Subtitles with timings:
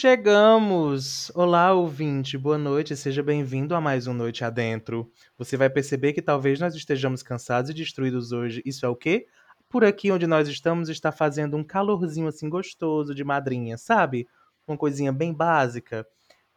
[0.00, 1.28] Chegamos!
[1.34, 5.10] Olá, ouvinte, boa noite, seja bem-vindo a mais um Noite Adentro.
[5.36, 8.62] Você vai perceber que talvez nós estejamos cansados e destruídos hoje.
[8.64, 9.26] Isso é o quê?
[9.68, 14.28] Por aqui onde nós estamos está fazendo um calorzinho assim gostoso de madrinha, sabe?
[14.68, 16.06] Uma coisinha bem básica.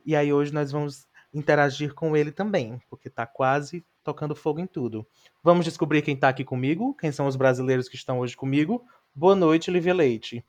[0.06, 4.68] E aí hoje nós vamos interagir com ele também, porque tá quase tocando fogo em
[4.68, 5.04] tudo.
[5.44, 8.86] Vamos descobrir quem tá aqui comigo, quem são os brasileiros que estão hoje comigo.
[9.16, 10.46] Boa noite, Lívia Leite.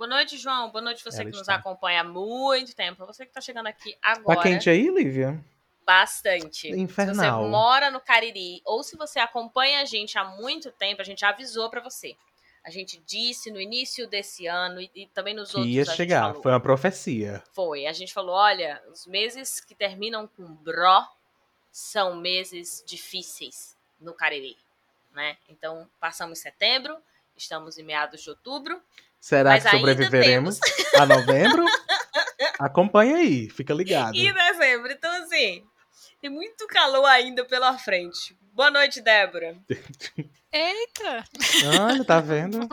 [0.00, 0.70] Boa noite, João.
[0.70, 1.56] Boa noite você Ela que nos está.
[1.56, 3.04] acompanha há muito tempo.
[3.04, 4.40] Você que está chegando aqui Tá agora.
[4.40, 5.38] quente aí, Lívia?
[5.84, 6.70] Bastante.
[6.70, 7.14] Infernal.
[7.42, 11.04] Se você mora no Cariri ou se você acompanha a gente há muito tempo, a
[11.04, 12.16] gente avisou para você.
[12.64, 16.28] A gente disse no início desse ano e, e também nos Que outros ia chegar,
[16.28, 16.42] falou.
[16.44, 17.44] foi uma profecia.
[17.52, 17.84] Foi.
[17.84, 21.06] A gente falou, olha, os meses que terminam com bro
[21.70, 24.56] são meses difíceis no Cariri,
[25.12, 25.36] né?
[25.46, 26.96] Então, passamos setembro,
[27.36, 28.80] estamos em meados de outubro.
[29.20, 30.58] Será Mas que sobreviveremos
[30.98, 31.64] a novembro?
[32.58, 34.16] Acompanha aí, fica ligado.
[34.16, 34.90] E dezembro.
[34.90, 35.62] Então, assim,
[36.20, 38.36] tem muito calor ainda pela frente.
[38.52, 39.56] Boa noite, Débora.
[40.52, 41.24] Eita!
[41.80, 42.68] Olha, tá vendo?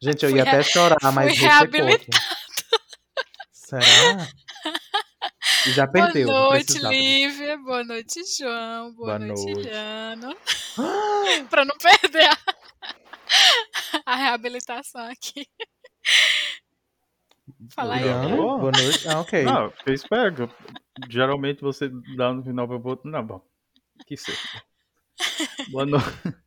[0.00, 2.04] Gente, eu ia até chorar, mas fui pouco.
[3.50, 4.28] Será?
[5.66, 6.28] E já perdeu.
[6.28, 6.78] Boa noite.
[6.78, 7.58] Lívia.
[7.58, 8.92] Boa noite, João.
[8.92, 9.68] Boa Boa, noite, noite.
[9.68, 10.36] Liano.
[11.50, 12.38] pra não perder a,
[14.06, 15.46] a reabilitação aqui.
[17.74, 18.36] Fala aí, Liano.
[18.36, 19.08] boa noite.
[19.08, 19.42] Ah, ok.
[19.42, 20.50] Não, eu espero.
[21.08, 23.08] Geralmente você dá no final pra botar.
[23.08, 23.40] Não, bom.
[24.06, 24.38] Que seja.
[25.70, 26.06] Boa noite.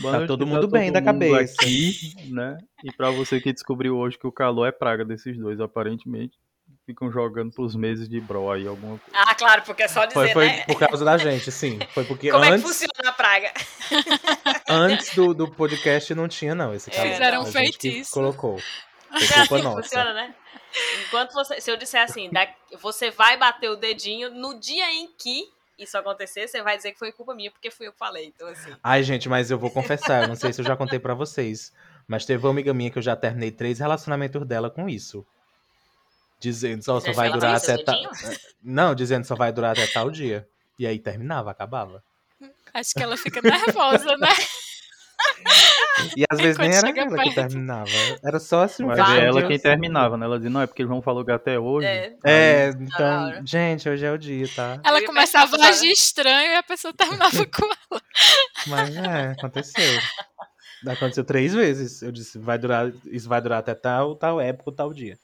[0.00, 1.54] Boa Tá noite todo mundo bem da cabeça.
[1.60, 2.58] Aqui, né?
[2.82, 6.36] E pra você que descobriu hoje que o calor é praga desses dois, aparentemente.
[6.84, 9.16] Ficam jogando pros meses de bro aí alguma coisa.
[9.16, 10.64] Ah, claro, porque é só dizer, Foi, foi né?
[10.64, 11.78] por causa da gente, sim.
[11.94, 13.52] Foi porque Como é que antes, funciona a praga?
[14.68, 17.12] antes do, do podcast não tinha, não, esse calor.
[17.12, 18.10] Fizeram A um feitiço.
[18.10, 18.58] Colocou.
[19.18, 19.82] Foi É culpa assim que nossa.
[19.82, 20.34] funciona, né?
[21.06, 21.60] Enquanto você.
[21.60, 22.48] Se eu disser assim, da-
[22.80, 25.48] você vai bater o dedinho no dia em que
[25.78, 28.26] isso acontecer, você vai dizer que foi culpa minha, porque fui eu que falei.
[28.26, 28.74] Então, assim.
[28.82, 31.72] Ai, gente, mas eu vou confessar, eu não sei se eu já contei pra vocês,
[32.06, 35.26] mas teve uma amiga minha que eu já terminei três relacionamentos dela com isso.
[36.38, 37.96] Dizendo só, só vai durar até tal.
[38.62, 40.46] Não, dizendo só vai durar até tal dia.
[40.78, 42.02] E aí terminava, acabava.
[42.72, 44.28] Acho que ela fica nervosa, né?
[46.16, 47.34] E às vezes nem era ela que perto.
[47.34, 47.90] terminava.
[48.22, 50.26] Era só assim Mas questão é ela quem terminava, né?
[50.26, 51.86] Ela dizia, não, é porque eles vão falou que até hoje.
[51.86, 52.14] É.
[52.24, 54.80] É, então, gente, hoje é o dia, tá?
[54.84, 58.02] Ela começava a agir estranho e a pessoa terminava com ela.
[58.66, 60.00] Mas é, aconteceu.
[60.86, 62.02] Aconteceu três vezes.
[62.02, 65.18] Eu disse, vai durar, isso vai durar até tal, tal época, tal dia.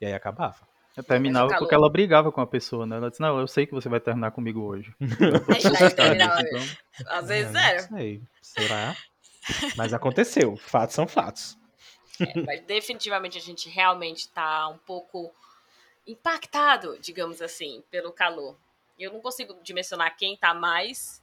[0.00, 0.56] E aí acabava.
[0.96, 2.96] Eu terminava porque ela brigava com a pessoa, né?
[2.96, 4.92] Ela disse, não, eu sei que você vai terminar comigo hoje.
[5.96, 6.76] Terminava Então, mesmo.
[7.08, 7.82] Às vezes É, era.
[7.82, 8.22] Não sei.
[8.42, 8.96] Será?
[9.76, 10.56] Mas aconteceu.
[10.56, 11.58] Fatos são fatos.
[12.20, 15.34] É, mas definitivamente a gente realmente tá um pouco
[16.06, 18.56] impactado, digamos assim, pelo calor.
[18.98, 21.22] Eu não consigo dimensionar quem tá mais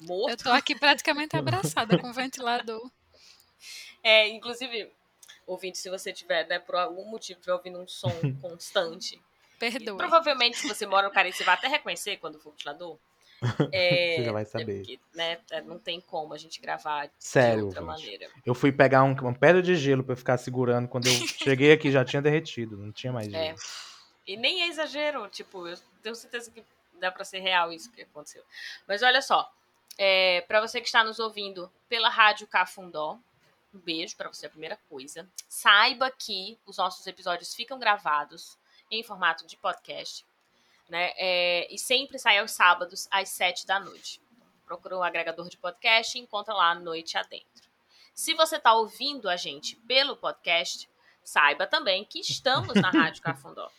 [0.00, 0.44] Eu morto.
[0.44, 2.90] tô aqui praticamente abraçada com o ventilador.
[4.02, 4.90] É, inclusive,
[5.46, 8.10] ouvinte, se você tiver, né, por algum motivo, estiver ouvindo um som
[8.40, 9.96] constante, e Perdoe.
[9.96, 12.96] provavelmente se você mora no Caribe, você vai até reconhecer quando for ventilador.
[13.72, 14.78] É, Você já vai é saber.
[14.78, 18.02] porque, né, é, não tem como a gente gravar de Sério, outra ouvinte.
[18.02, 18.28] maneira.
[18.44, 20.88] Eu fui pegar um- uma pedra de gelo eu ficar segurando.
[20.88, 21.12] Quando eu
[21.56, 22.76] cheguei aqui já tinha derretido.
[22.76, 23.46] Não tinha mais É.
[23.46, 23.58] gelo.
[24.26, 26.62] E nem é exagero, tipo, eu tenho certeza que
[27.00, 28.42] dá pra ser real isso que aconteceu.
[28.86, 29.50] Mas olha só,
[29.96, 33.16] é, para você que está nos ouvindo pela Rádio Cafundó,
[33.72, 35.26] um beijo pra você, a primeira coisa.
[35.48, 38.58] Saiba que os nossos episódios ficam gravados
[38.90, 40.24] em formato de podcast,
[40.88, 41.12] né?
[41.16, 44.20] É, e sempre sai aos sábados, às sete da noite.
[44.64, 47.68] Procura um agregador de podcast e encontra lá Noite Adentro.
[48.14, 50.88] Se você está ouvindo a gente pelo podcast,
[51.22, 53.70] saiba também que estamos na Rádio Cafundó.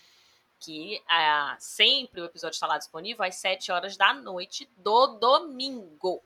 [0.60, 6.22] Que ah, sempre o episódio está lá disponível às 7 horas da noite do domingo.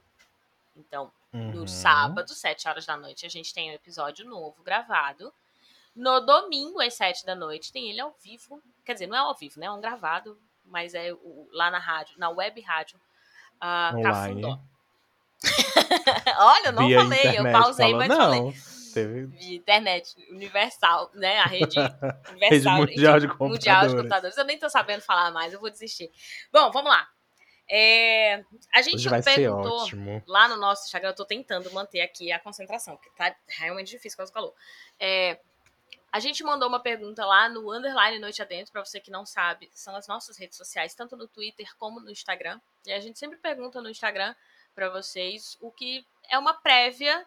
[0.75, 1.67] Então, no Uhum.
[1.67, 5.33] sábado, 7 horas da noite, a gente tem um episódio novo gravado.
[5.95, 8.61] No domingo, às 7 da noite, tem ele ao vivo.
[8.85, 9.65] Quer dizer, não é ao vivo, né?
[9.67, 12.99] É um gravado, mas é o- lá na rádio, na web rádio
[13.61, 14.03] Online.
[14.03, 14.59] Cafundó.
[16.39, 18.53] Olha, eu não Via falei, eu pausei, falou, mas não, falei.
[18.93, 21.39] Teve Via internet universal, né?
[21.39, 21.77] A rede
[22.29, 22.49] universal.
[22.49, 23.93] rede mundial de Mundial de computadores.
[23.95, 24.37] computadores.
[24.37, 26.11] Eu nem tô sabendo falar mais, eu vou desistir.
[26.51, 27.07] Bom, vamos lá.
[27.69, 28.43] É,
[28.75, 29.87] a gente perguntou
[30.27, 34.17] lá no nosso Instagram, eu tô tentando manter aqui a concentração, porque tá realmente difícil
[34.17, 34.53] com o calor.
[34.99, 35.39] É,
[36.13, 39.67] a gente mandou uma pergunta lá no underline Noite Adentro, pra você que não sabe,
[39.73, 42.61] são as nossas redes sociais, tanto no Twitter como no Instagram.
[42.85, 44.35] E a gente sempre pergunta no Instagram
[44.75, 47.25] pra vocês o que é uma prévia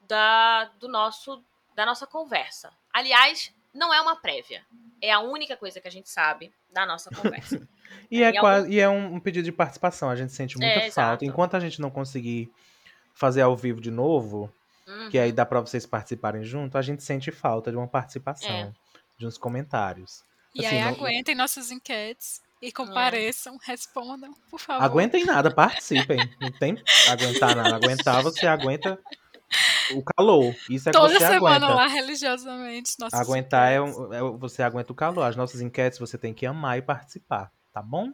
[0.00, 1.42] da, do nosso,
[1.76, 2.72] da nossa conversa.
[2.92, 4.64] Aliás, não é uma prévia.
[5.00, 7.66] É a única coisa que a gente sabe da nossa conversa.
[8.10, 10.10] E é, Em quase, e é um, um pedido de participação.
[10.10, 10.86] A gente sente muita É, falta.
[10.88, 11.24] exato.
[11.24, 12.52] Enquanto a gente não conseguir
[13.14, 14.52] fazer ao vivo de novo,
[15.08, 15.12] Uhum.
[15.12, 18.72] que aí dá pra vocês participarem junto, a gente sente falta de uma participação, É.
[19.18, 20.22] de uns comentários.
[20.54, 24.82] E Assim, aí não- aguentem nossas enquetes e compareçam, respondam, por favor.
[24.84, 26.18] Aguentem nada, participem.
[26.40, 27.76] Não tem aguentar nada.
[27.76, 28.98] Aguentar, você aguenta
[29.92, 30.54] o calor.
[30.68, 31.74] Isso é que Toda você semana aguenta.
[31.74, 32.92] lá, religiosamente.
[33.12, 35.22] Aguentar é, é você aguenta o calor.
[35.24, 38.08] As nossas enquetes você tem que amar e participar, tá bom?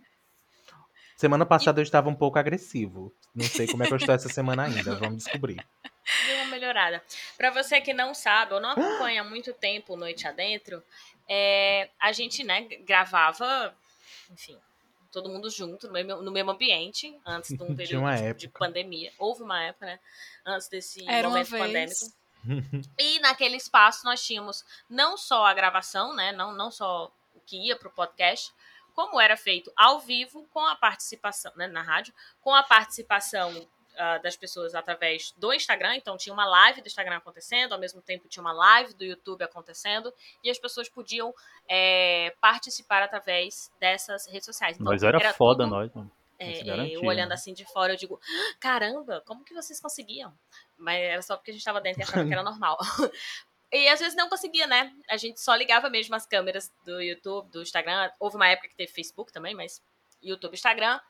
[1.16, 3.14] Semana passada eu estava um pouco agressivo.
[3.34, 4.96] Não sei como é que eu estou essa semana ainda.
[4.96, 5.64] Vamos descobrir.
[6.64, 7.02] Melhorada.
[7.36, 10.82] Pra você que não sabe ou não acompanha há muito tempo Noite Adentro,
[11.28, 13.74] é, a gente, né, gravava,
[14.30, 14.58] enfim,
[15.12, 18.48] todo mundo junto, no mesmo, no mesmo ambiente, antes de um período uma de, de
[18.48, 19.12] pandemia.
[19.18, 20.00] Houve uma época, né,
[20.44, 21.62] antes desse Era uma momento vez.
[21.62, 22.24] pandêmico.
[22.98, 27.56] E naquele espaço nós tínhamos não só a gravação, né, não, não só o que
[27.56, 28.52] ia pro podcast,
[28.94, 32.12] como era feito ao vivo com a participação, né, na rádio,
[32.42, 35.96] com a participação ah, das pessoas através do Instagram.
[35.96, 39.42] Então tinha uma live do Instagram acontecendo, ao mesmo tempo tinha uma live do YouTube
[39.42, 40.12] acontecendo
[40.42, 41.34] e as pessoas podiam
[41.68, 44.76] é, participar através dessas redes sociais.
[44.76, 46.10] Então, Nós era, foda, tudo- nós, mano.
[46.38, 47.34] é, é, garantia, eu olhando né?
[47.34, 50.32] assim de fora, eu digo, "Ah, caramba, como que vocês conseguiam?
[50.76, 52.76] Mas era só porque a gente tava dentro e achava que era normal.
[53.72, 54.92] E às vezes não conseguia, né?
[55.08, 58.10] A gente só ligava mesmo as câmeras do YouTube, do Instagram.
[58.20, 59.82] Houve uma época que teve Facebook também, mas
[60.22, 61.00] YouTube, Instagram.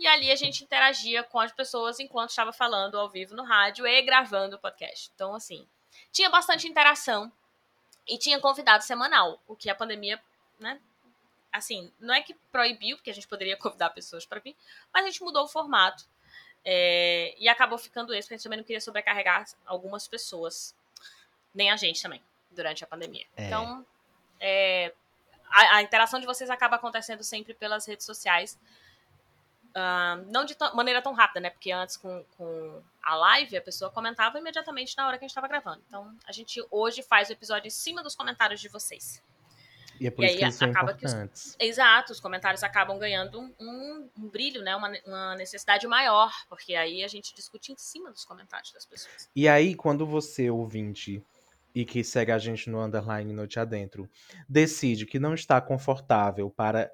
[0.00, 3.86] E ali a gente interagia com as pessoas enquanto estava falando ao vivo no rádio
[3.86, 5.10] e gravando o podcast.
[5.14, 5.68] Então, assim,
[6.10, 7.30] tinha bastante interação
[8.08, 10.18] e tinha convidado semanal, o que a pandemia,
[10.58, 10.80] né?
[11.52, 14.56] Assim, não é que proibiu, porque a gente poderia convidar pessoas para vir,
[14.90, 16.08] mas a gente mudou o formato.
[16.64, 20.74] é, e acabou ficando esse, porque a gente também não queria sobrecarregar algumas pessoas,
[21.54, 23.26] nem a gente também, durante a pandemia.
[23.36, 23.46] É.
[23.46, 23.84] Então,
[24.38, 24.92] é,
[25.48, 28.58] a, a interação de vocês acaba acontecendo sempre pelas redes sociais.
[29.74, 31.50] Ah, não de maneira tão rápida, né?
[31.50, 35.30] Porque antes com, com a live a pessoa comentava imediatamente na hora que a gente
[35.30, 35.82] estava gravando.
[35.86, 39.22] Então a gente hoje faz o episódio em cima dos comentários de vocês.
[40.00, 41.56] E é por E isso aí que eles acaba que os-.
[41.58, 44.74] Exato, os comentários acabam ganhando um, um- um brilho, né?
[44.74, 49.28] Uma, uma necessidade maior, porque aí a gente discute em cima dos comentários das pessoas.
[49.36, 51.22] E aí, quando você, ouvinte,
[51.74, 54.08] e que segue a gente no underline Noite Adentro,
[54.48, 56.90] decide que não está confortável para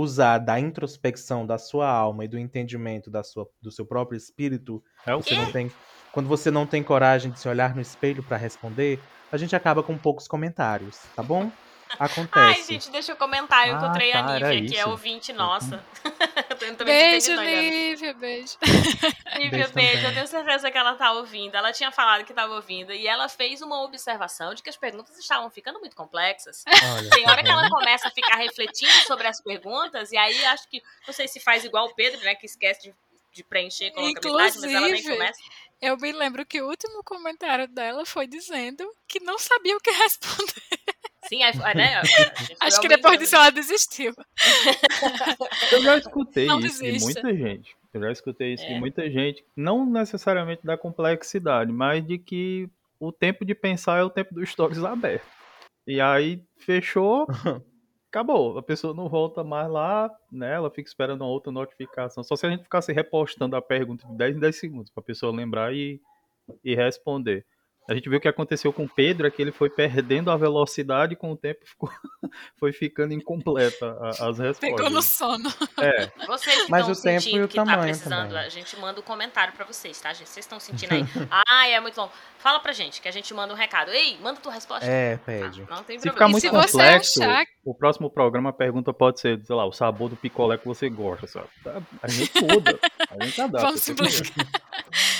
[0.00, 4.82] usar da introspecção da sua alma e do entendimento da sua, do seu próprio espírito,
[5.04, 5.36] É o você quê?
[5.36, 5.74] não tem,
[6.10, 9.82] quando você não tem coragem de se olhar no espelho para responder, a gente acaba
[9.82, 11.58] com poucos comentários, tá bom?
[11.98, 12.56] Acontece.
[12.56, 13.66] Ai, gente, deixa eu comentar.
[13.68, 15.86] Eu Ah, encontrei tá, a Nívia, que é ouvinte nossa.
[16.68, 17.34] eu também Beijo.
[17.34, 18.56] Lívia, beijo.
[19.36, 20.06] Lívia, Beijo beijo.
[20.06, 21.54] Eu tenho certeza que ela tá ouvindo.
[21.54, 22.92] Ela tinha falado que estava ouvindo.
[22.92, 26.64] E ela fez uma observação de que as perguntas estavam ficando muito complexas.
[26.66, 30.12] Olha, Tem tá hora que ela começa a ficar refletindo sobre as perguntas.
[30.12, 32.34] E aí acho que, não sei se faz igual o Pedro, né?
[32.34, 32.94] Que esquece de,
[33.32, 35.40] de preencher, coloca metade, mas ela nem Inclusive, começa.
[35.80, 39.90] Eu me lembro que o último comentário dela foi dizendo que não sabia o que
[39.92, 40.87] responder.
[41.28, 41.96] Sim, aí, né?
[41.98, 44.14] a gente foi Acho que depois disso ela desistiu.
[45.72, 47.22] Eu já escutei Não isso de desista.
[47.22, 47.76] muita gente.
[47.92, 48.74] Eu já escutei isso É.
[48.74, 49.44] de muita gente.
[49.56, 52.68] Não necessariamente da complexidade, mas de que
[53.00, 55.26] o tempo de pensar é o tempo dos stories aberto.
[55.86, 57.26] E aí fechou,
[58.10, 58.58] acabou.
[58.58, 60.54] A pessoa não volta mais lá, né?
[60.54, 62.22] Ela fica esperando uma outra notificação.
[62.24, 65.34] Só se a gente ficasse repostando a pergunta de 10 em 10 segundos pra pessoa
[65.34, 66.00] lembrar e,
[66.64, 67.46] e responder.
[67.88, 70.36] A gente viu o que aconteceu com o Pedro, é que ele foi perdendo a
[70.36, 71.90] velocidade com o tempo, ficou,
[72.60, 74.58] foi ficando incompleta a- as respostas.
[74.60, 75.48] Pegou no sono.
[75.80, 78.44] É, Vocês Mas o tempo e sentindo o que tá tamanho precisando, também.
[78.44, 80.28] a gente manda um comentário pra vocês, tá, gente?
[80.28, 81.02] Vocês estão sentindo aí?
[81.48, 82.10] ah, é muito bom.
[82.38, 83.90] Fala pra gente, que a gente manda um recado.
[83.90, 84.84] Ei, manda tua resposta.
[84.86, 85.60] É, Ah, pede.
[85.68, 86.12] não tem Se problema.
[86.12, 89.56] ficar E muito se você complexo, achar- o próximo programa a pergunta pode ser, sei
[89.56, 91.48] lá, o sabor do picolé que você gosta, sabe?
[91.64, 92.78] Tá, A gente muda,
[93.10, 93.66] a gente adapta.
[93.66, 94.46] Vamos simplificar.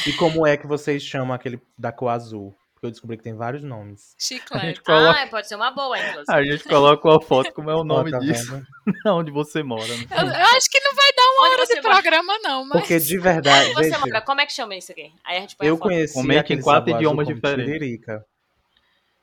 [0.09, 2.55] E como é que vocês chamam aquele da cor azul?
[2.73, 4.15] Porque eu descobri que tem vários nomes.
[4.17, 4.67] A Chiclete.
[4.67, 6.25] gente coloca, Ah, pode ser uma boa, inclusive.
[6.31, 8.63] a gente coloca uma foto, como é o nome tá disso,
[9.07, 9.85] onde você mora.
[9.89, 10.07] Né?
[10.13, 11.95] Eu, eu acho que não vai dar uma Onde hora de mora?
[12.03, 12.81] programa, não, mas.
[12.81, 14.21] Porque de verdade, Onde você gente, mora?
[14.23, 15.13] Como é que chama isso aqui?
[15.25, 15.89] Aí a gente põe a eu foto.
[15.89, 17.73] conheci Comente em aquele quatro sabor azul idiomas como diferentes.
[17.73, 18.25] tiririca.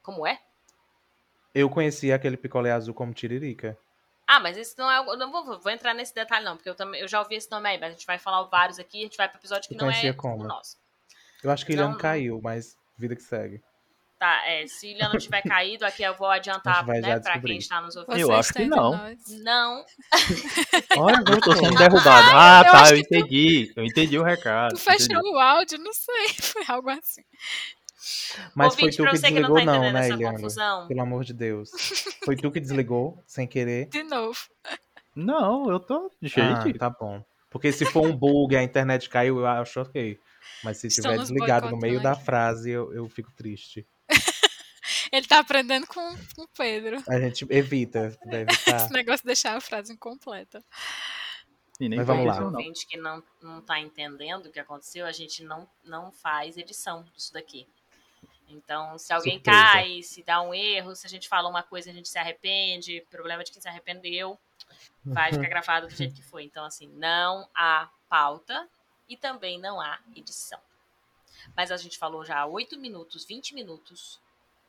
[0.04, 0.38] Como é?
[1.54, 3.78] Eu conheci aquele picolé azul como tiririca.
[4.28, 4.98] Ah, mas esse não é.
[4.98, 7.50] Eu não vou, vou entrar nesse detalhe, não, porque eu, também, eu já ouvi esse
[7.52, 9.76] nome aí, mas a gente vai falar vários aqui, a gente vai pro episódio que
[9.76, 10.44] não é conhecia o como?
[10.44, 10.78] nosso.
[11.44, 13.62] Eu acho que ele Não, caiu, mas vida que segue.
[14.18, 17.96] Tá, é, se não tiver caído, aqui eu vou adiantar, né, pra quem está nos
[17.98, 18.18] ouvindo.
[18.18, 18.94] Eu acho que não.
[19.44, 19.86] Não,
[20.98, 21.78] Olha, Eu tô sendo gostou.
[21.78, 22.28] derrubado.
[22.34, 23.74] Ah, eu tá, eu que tu- entendi.
[23.76, 24.72] Eu entendi o recado.
[24.74, 25.28] Tu fechou entendi.
[25.36, 25.78] o áudio?
[25.80, 26.30] Não sei.
[26.42, 27.22] Foi algo assim.
[28.54, 30.38] Mas Ouvinte, foi tu pra que você que não desligou, tá não, né, Eliana?
[30.38, 30.88] confusão.
[30.88, 31.72] Pelo amor de Deus.
[32.24, 33.88] Foi tu que desligou, sem querer.
[33.88, 34.38] De novo.
[35.16, 36.08] Não, eu tô.
[36.08, 37.24] Ah, Gente, tá bom.
[37.50, 40.20] Porque se for um bug, a internet caiu, eu acho ok.
[40.64, 43.88] Mas se estiver desligado no meio da frase, eu, eu fico triste.
[45.12, 47.02] Ele tá aprendendo com, o Pedro.
[47.08, 48.76] A gente evita, evitar.
[48.76, 50.64] Esse negócio de deixar a frase incompleta.
[51.80, 52.44] e nem Mas vamos lá.
[52.44, 57.06] ouvinte que não, não tá entendendo o que aconteceu, a gente não, não faz edição
[57.16, 57.68] disso daqui.
[58.48, 59.62] Então, se alguém Surpresa.
[59.62, 62.18] cai, se dá um erro, se a gente fala uma coisa e a gente se
[62.18, 64.40] arrepende, problema de quem se arrependeu,
[65.04, 66.44] vai ficar gravado do jeito que foi.
[66.44, 68.68] Então, assim, não há pauta
[69.08, 70.60] e também não há edição.
[71.56, 74.20] Mas a gente falou já há 8 minutos, 20 minutos,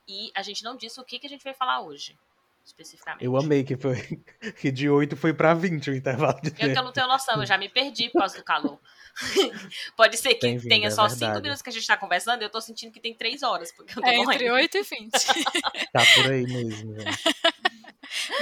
[0.07, 2.19] e a gente não disse o que, que a gente vai falar hoje,
[2.67, 3.25] especificamente.
[3.25, 3.97] Eu amei que foi
[4.61, 6.83] que de 8 foi pra 20 o intervalo de Eu que eu tempo.
[6.83, 8.79] não tenho noção, eu já me perdi por causa do calor.
[9.97, 11.43] Pode ser que tenha é só cinco verdade.
[11.43, 14.03] minutos que a gente tá conversando, eu tô sentindo que tem três horas, porque eu
[14.03, 14.55] tô É entre morrendo.
[14.55, 15.13] 8 e 20.
[15.93, 17.19] Tá por aí mesmo, gente.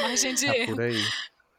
[0.02, 0.74] Margem de Tá erro.
[0.74, 1.02] por aí.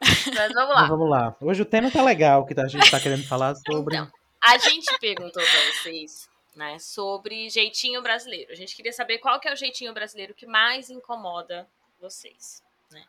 [0.01, 0.87] Mas vamos Mas lá.
[0.87, 1.35] vamos lá.
[1.41, 3.95] Hoje o tema tá legal, que a gente tá querendo falar sobre.
[3.95, 4.11] Então,
[4.43, 8.51] a gente perguntou pra vocês, né, sobre jeitinho brasileiro.
[8.51, 11.67] A gente queria saber qual que é o jeitinho brasileiro que mais incomoda
[11.99, 12.63] vocês.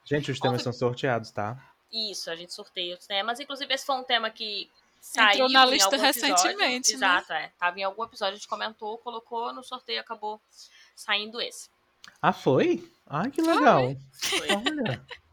[0.05, 1.57] Gente, os temas são sorteados, tá?
[1.93, 3.39] Isso, a gente sorteia os temas.
[3.39, 6.35] Inclusive, esse foi um tema que saiu Entrou na em lista algum episódio.
[6.35, 6.97] recentemente, né?
[6.97, 7.53] Exato, é.
[7.59, 10.41] Tava em algum episódio, a gente comentou, colocou no sorteio, acabou
[10.95, 11.71] saindo esse.
[12.21, 12.91] Ah, foi?
[13.07, 13.97] Ai, que legal.
[14.13, 14.49] Foi.
[14.51, 15.05] Olha.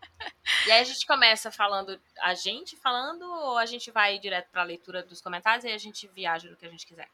[0.66, 4.64] E aí a gente começa falando, a gente falando, ou a gente vai direto pra
[4.64, 7.10] leitura dos comentários e aí a gente viaja no que a gente quiser?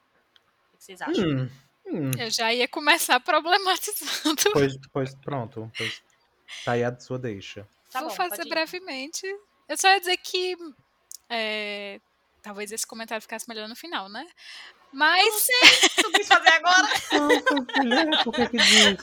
[0.73, 1.25] O que vocês acham?
[1.25, 1.49] Hum,
[1.87, 2.11] hum.
[2.19, 4.43] Eu já ia começar problematizando.
[4.53, 5.71] Pois, pois pronto.
[5.75, 6.03] Pois,
[6.65, 7.67] tá aí a sua deixa.
[7.91, 9.25] Tá Vou bom, fazer brevemente.
[9.67, 10.55] Eu só ia dizer que.
[11.29, 11.99] é,
[12.41, 14.25] talvez esse comentário ficasse melhor no final, né?
[14.91, 15.47] Mas
[15.95, 16.87] Tu quis fazer agora?
[18.23, 18.97] Por que que disse?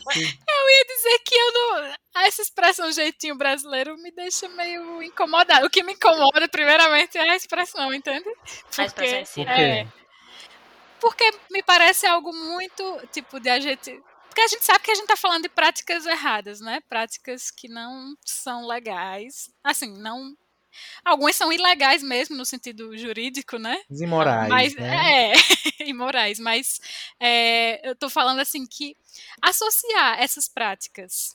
[0.96, 1.94] dizer que eu não.
[2.16, 5.66] Essa expressão jeitinho brasileiro me deixa meio incomodada.
[5.66, 8.28] O que me incomoda, primeiramente, é a expressão, entende?
[8.78, 9.80] A expressão né?
[9.80, 9.86] É,
[11.00, 14.02] porque me parece algo muito, tipo, de a gente.
[14.36, 16.82] Porque a gente sabe que a gente tá falando de práticas erradas, né?
[16.90, 19.48] Práticas que não são legais.
[19.64, 20.36] Assim, não.
[21.02, 23.82] Algumas são ilegais mesmo, no sentido jurídico, né?
[23.90, 25.32] Imorais, Mas, né?
[25.32, 25.32] é,
[25.88, 26.82] imorais, mas
[27.18, 28.94] é, eu tô falando assim que
[29.40, 31.34] associar essas práticas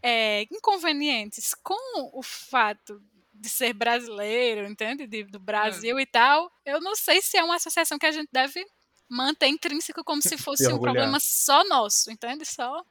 [0.00, 1.74] é, inconvenientes com
[2.16, 3.02] o fato
[3.34, 5.08] de ser brasileiro, entende?
[5.08, 8.28] De- do Brasil e tal, eu não sei se é uma associação que a gente
[8.30, 8.64] deve
[9.12, 12.44] manter intrínseco como se fosse um problema só nosso, entende?
[12.44, 12.84] Só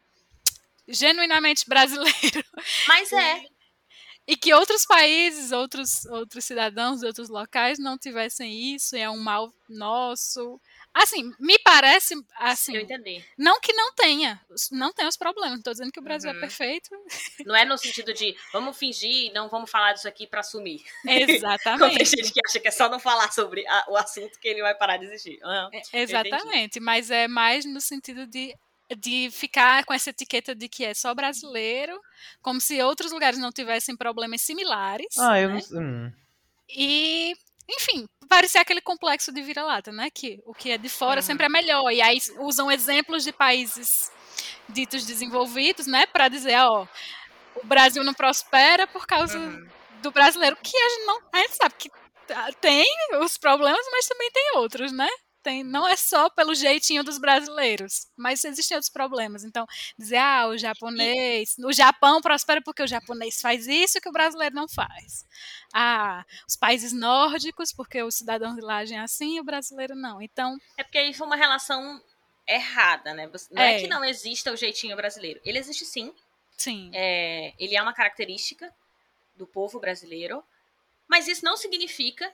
[0.87, 2.43] genuinamente brasileiro.
[2.87, 3.43] Mas é.
[4.27, 9.19] E que outros países, outros, outros cidadãos de outros locais não tivessem isso, é um
[9.19, 10.61] mal nosso.
[10.93, 13.23] Assim, me parece, assim, Eu entendi.
[13.37, 14.39] não que não tenha,
[14.71, 16.37] não tem os problemas, não tô dizendo que o Brasil Uhum.
[16.37, 16.89] é perfeito.
[17.45, 20.81] Não é no sentido de vamos fingir, não vamos falar disso aqui pra sumir.
[21.03, 22.05] Quando tem Exatamente.
[22.05, 24.75] gente que acha que é só não falar sobre a- o assunto que ele vai
[24.75, 25.39] parar de existir.
[25.93, 28.53] É, Exatamente, mas é mais no sentido de,
[28.97, 31.97] de ficar com essa etiqueta de que é só brasileiro,
[32.41, 35.17] como se outros lugares não tivessem problemas similares.
[35.17, 35.61] Ah, eu né?
[35.71, 35.81] não.
[35.81, 36.13] Hum.
[36.69, 37.33] E,
[37.71, 40.09] enfim, parecer aquele complexo de vira-lata, né?
[40.13, 41.25] Que o que é de fora Uhum.
[41.25, 41.89] sempre é melhor.
[41.91, 44.11] E aí usam exemplos de países
[44.69, 46.05] ditos desenvolvidos, né?
[46.07, 46.85] Para dizer, ó,
[47.55, 49.67] o Brasil não prospera por causa Uhum.
[50.01, 51.21] do brasileiro, que a gente não.
[51.33, 51.89] A gente sabe que
[52.27, 52.85] tá- tem
[53.21, 55.09] os problemas, mas também tem outros, né?
[55.43, 59.43] Tem, não é só pelo jeitinho dos brasileiros, mas existem outros problemas.
[59.43, 59.65] Então,
[59.97, 64.53] dizer, ah, o japonês, o Japão prospera porque o japonês faz isso que o brasileiro
[64.53, 65.25] não faz.
[65.73, 70.21] Ah, os países nórdicos, porque os cidadãos de lá agem assim e o brasileiro não.
[70.21, 71.99] Então, É porque aí foi uma relação
[72.47, 73.29] errada, né?
[73.51, 73.77] Não é.
[73.77, 73.81] É.
[73.81, 75.39] que não exista o jeitinho brasileiro.
[75.43, 76.13] Ele existe sim.
[76.57, 76.91] sim.
[76.93, 78.71] É, ele é uma característica
[79.35, 80.43] do povo brasileiro.
[81.07, 82.31] Mas isso não significa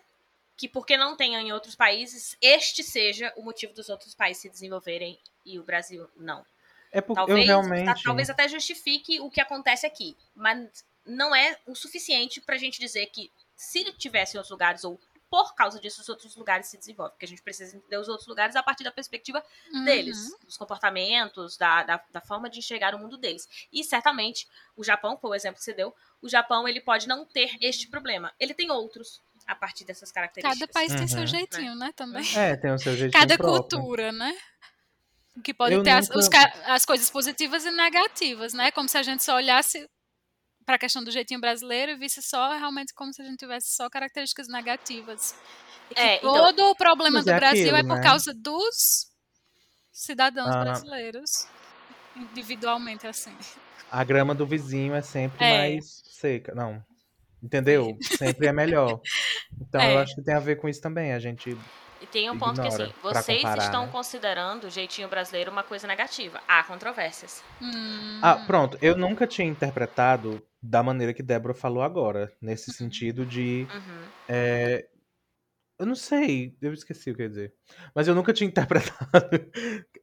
[0.58, 4.50] que porque não tenha em outros países, este seja o motivo dos outros países se
[4.50, 6.44] desenvolverem e o Brasil não.
[6.92, 7.86] É porque eu Talvez, realmente.
[7.86, 12.80] tá- talvez até justifique o que acontece aqui, mas não é o suficiente pra gente
[12.80, 15.00] dizer que se tivesse em outros lugares ou
[15.30, 18.28] por causa disso os outros lugares se desenvolvem, porque a gente precisa entender os outros
[18.30, 19.44] lugares a partir da perspectiva
[19.84, 20.38] deles, Uhum.
[20.46, 23.68] dos comportamentos, da, da, da forma de enxergar o mundo deles.
[23.72, 27.26] E certamente o Japão, foi o exemplo que você deu, o Japão ele pode não
[27.26, 30.60] ter este problema, ele tem outros a partir dessas características.
[30.60, 31.28] Cada país tem seu Uhum.
[31.28, 31.92] jeitinho, né?
[31.96, 32.24] Também.
[32.38, 33.62] É, tem o seu jeitinho Cada próprio.
[33.80, 34.36] cultura, né?
[35.44, 38.72] Que pode Eu ter as, nunca- os ca- as coisas positivas e negativas, né?
[38.72, 39.88] Como se a gente só olhasse
[40.66, 43.74] para a questão do jeitinho brasileiro e visse só realmente como se a gente tivesse
[43.74, 45.34] só características negativas.
[45.90, 48.04] E que É, então- todo o problema do é Brasil aquilo, é por né?
[48.04, 49.08] causa dos
[49.94, 50.64] cidadãos Ah.
[50.64, 51.48] brasileiros
[52.16, 53.36] individualmente assim.
[53.90, 55.58] A grama do vizinho é sempre É.
[55.70, 56.54] mais seca.
[56.54, 56.84] Não.
[57.42, 57.98] Entendeu?
[58.02, 59.00] Sempre é melhor.
[59.62, 60.02] Então eu É.
[60.02, 61.14] acho que tem a ver com isso também.
[61.14, 61.56] A gente.
[62.02, 63.92] E tem um ponto que Ignora, assim, pra vocês comparar, estão né?
[63.92, 66.40] considerando o jeitinho brasileiro uma coisa negativa.
[66.48, 67.44] Há controvérsias.
[67.62, 68.78] Hum, Ah, pronto.
[68.82, 72.32] Eu nunca tinha interpretado da maneira que Débora falou agora.
[72.42, 73.68] Nesse sentido de.
[73.74, 74.02] Uhum.
[74.28, 74.88] é,
[75.80, 77.54] Eu não sei, eu esqueci o que eu ia dizer.
[77.94, 79.52] Mas eu nunca tinha interpretado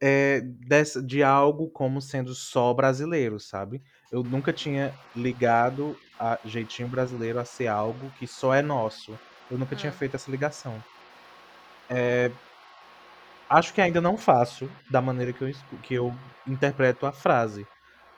[0.01, 3.83] é, dessa, de algo como sendo só brasileiro, sabe?
[4.13, 9.21] Eu nunca tinha ligado a jeitinho brasileiro a ser algo que só é nosso.
[9.49, 9.97] Eu nunca tinha Hum.
[9.99, 10.85] feito essa ligação.
[11.89, 12.39] É,
[13.49, 15.49] acho que ainda não faço da maneira que eu,
[15.81, 17.69] que eu interpreto a frase.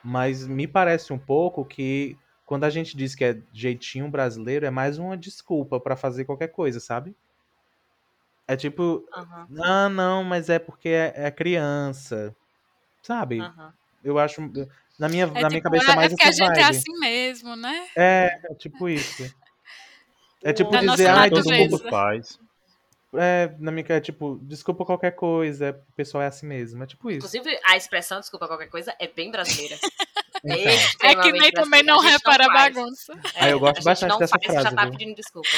[0.03, 4.71] Mas me parece um pouco que quando a gente diz que é jeitinho brasileiro, é
[4.71, 7.17] mais uma desculpa pra fazer qualquer coisa, sabe?
[8.49, 9.05] É tipo,
[9.65, 12.37] ah, não, mas é porque é, é criança.
[13.03, 13.55] Sabe?
[14.03, 14.41] Eu acho.
[14.99, 16.63] Na minha, é, na minha tipo, cabeça é é, mais é porque a gente é
[16.63, 16.77] vibe.
[16.77, 17.87] assim mesmo, né?
[17.97, 19.35] É, é tipo isso.
[20.43, 22.39] É tipo Da dizer, ai, Todo mundo faz.
[23.15, 26.83] É, na minha é tipo, desculpa qualquer coisa, o pessoal é assim mesmo.
[26.83, 27.27] É tipo isso.
[27.27, 29.77] Inclusive, a expressão, desculpa qualquer coisa, é bem brasileira.
[30.45, 31.11] Então.
[31.11, 33.13] É que nem também não repara a bagunça.
[33.35, 34.91] Ah, eu gosto a gente bastante não dessa faz, já frase, tá viu?
[34.93, 35.49] pedindo desculpa.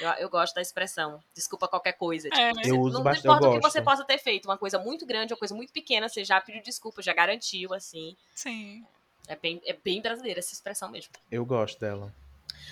[0.00, 2.28] Eu, eu gosto da expressão, desculpa qualquer coisa.
[2.28, 2.52] Tipo, É.
[2.52, 4.78] você- Eu uso não bastante, eu importa o que você possa ter feito, uma coisa
[4.78, 8.16] muito grande, uma coisa muito pequena, você já pediu desculpa, já garantiu, assim.
[8.34, 8.84] Sim.
[9.28, 11.12] É bem, é bem brasileira essa expressão mesmo.
[11.30, 12.12] Eu gosto dela.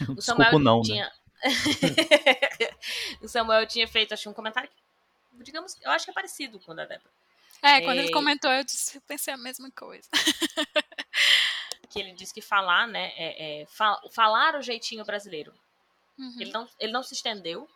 [0.08, 0.84] O Desculpa Samuel não, né?
[0.84, 1.12] tinha...
[3.20, 6.58] o Samuel tinha feito, acho que um comentário que, digamos, eu acho que é parecido
[6.60, 7.10] com o da Débora.
[7.62, 8.12] É, quando ele É.
[8.12, 10.08] comentou, eu, disse, eu pensei a mesma coisa.
[11.92, 15.52] Que ele disse que falar, né, é, é fa- falar o jeitinho brasileiro.
[16.18, 16.36] Uhum.
[16.40, 17.68] Ele não, ele não se estendeu,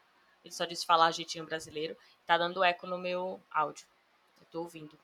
[0.45, 1.97] ele só disse falar jeitinho brasileiro.
[2.27, 3.87] Tá dando eco no meu áudio.
[4.41, 4.99] Eu tô ouvindo.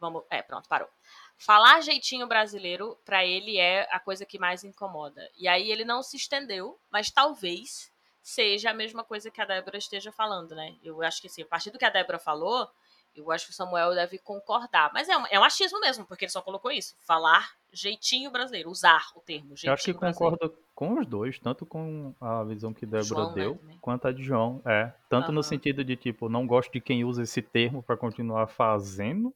[0.00, 0.88] Vamos, é, pronto, parou.
[1.36, 5.30] Falar jeitinho brasileiro, pra ele, é a coisa que mais incomoda.
[5.36, 7.90] E aí ele não se estendeu, mas talvez
[8.22, 10.76] seja a mesma coisa que a Débora esteja falando, né?
[10.82, 12.70] Eu acho que assim, a partir do que a Débora falou,
[13.14, 14.90] eu acho que o Samuel deve concordar.
[14.92, 16.96] Mas é um, é um achismo mesmo, porque ele só colocou isso.
[17.00, 20.36] Falar jeitinho brasileiro, usar o termo jeitinho Eu acho que brasileiro.
[20.38, 23.78] concordo com os dois, tanto com a visão que Débora João, né, deu, também.
[23.80, 24.60] quanto a de João.
[24.64, 25.48] É, tanto no Aham.
[25.48, 29.34] sentido de tipo, não gosto de quem usa esse termo pra continuar fazendo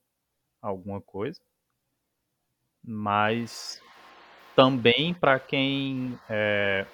[0.61, 1.41] alguma coisa,
[2.85, 3.81] mas
[4.57, 6.85] também pra quem é,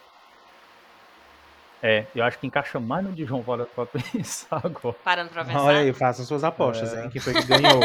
[1.87, 4.97] é, eu acho que encaixa mais no de João Vara pra pensar agora.
[5.05, 5.63] Parando pra pensar.
[5.63, 7.05] Olha aí, façam suas apostas, É.
[7.05, 7.11] hein?
[7.11, 7.81] Quem foi que ganhou?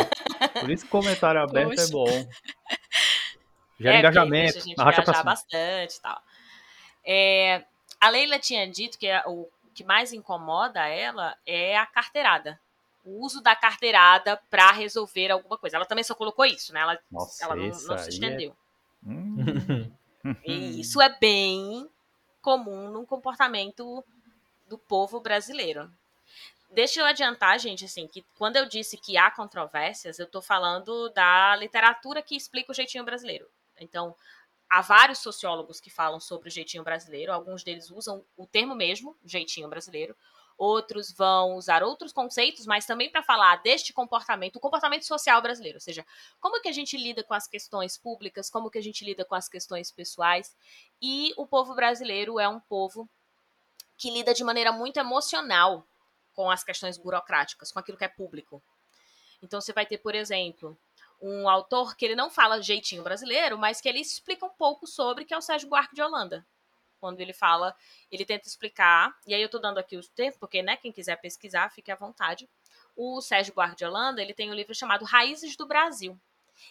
[0.59, 1.91] Por isso que comentário aberto é Poxa.
[1.91, 2.05] bom.
[2.07, 2.25] Gera É,
[3.79, 5.23] porque aí engajamento, deixa a gente cima.
[5.23, 6.21] bastante e tal.
[7.05, 7.63] É,
[7.99, 12.59] a Leila tinha dito que o que mais incomoda ela é a carteirada.
[13.05, 15.77] O uso da carteirada pra resolver alguma coisa.
[15.77, 16.81] Ela também só colocou isso, né?
[16.81, 18.55] Ela, Nossa, ela não, não se é- estendeu.
[19.05, 19.89] Hum.
[20.45, 21.89] E isso é bem
[22.41, 24.03] comum no comportamento
[24.67, 25.91] do povo brasileiro.
[26.71, 31.09] Deixa eu adiantar, gente, assim, que quando eu disse que há controvérsias, eu tô falando
[31.09, 33.47] da literatura que explica o jeitinho brasileiro.
[33.79, 34.15] Então,
[34.69, 39.17] há vários sociólogos que falam sobre o jeitinho brasileiro, alguns deles usam o termo mesmo,
[39.25, 40.15] jeitinho brasileiro,
[40.59, 45.77] outros vão usar outros conceitos, mas também para falar deste comportamento, o comportamento social brasileiro,
[45.77, 46.05] ou seja,
[46.39, 49.35] como que a gente lida com as questões públicas, como que a gente lida com
[49.35, 50.55] as questões pessoais,
[51.01, 53.09] e o povo brasileiro é um povo
[53.97, 55.87] que lida de maneira muito emocional
[56.33, 58.61] com as questões burocráticas, com aquilo que é público.
[59.41, 60.77] Então você vai ter, por exemplo,
[61.21, 65.23] um autor que ele não fala jeitinho brasileiro, mas que ele explica um pouco sobre,
[65.23, 66.45] que é o Sérgio Buarque de Holanda.
[66.99, 67.75] Quando ele fala,
[68.11, 71.15] ele tenta explicar, e aí eu tô dando aqui os tempos, porque né, quem quiser
[71.17, 72.49] pesquisar, fique à vontade.
[72.95, 76.19] O Sérgio Holanda, ele tem um livro chamado Raízes do Brasil.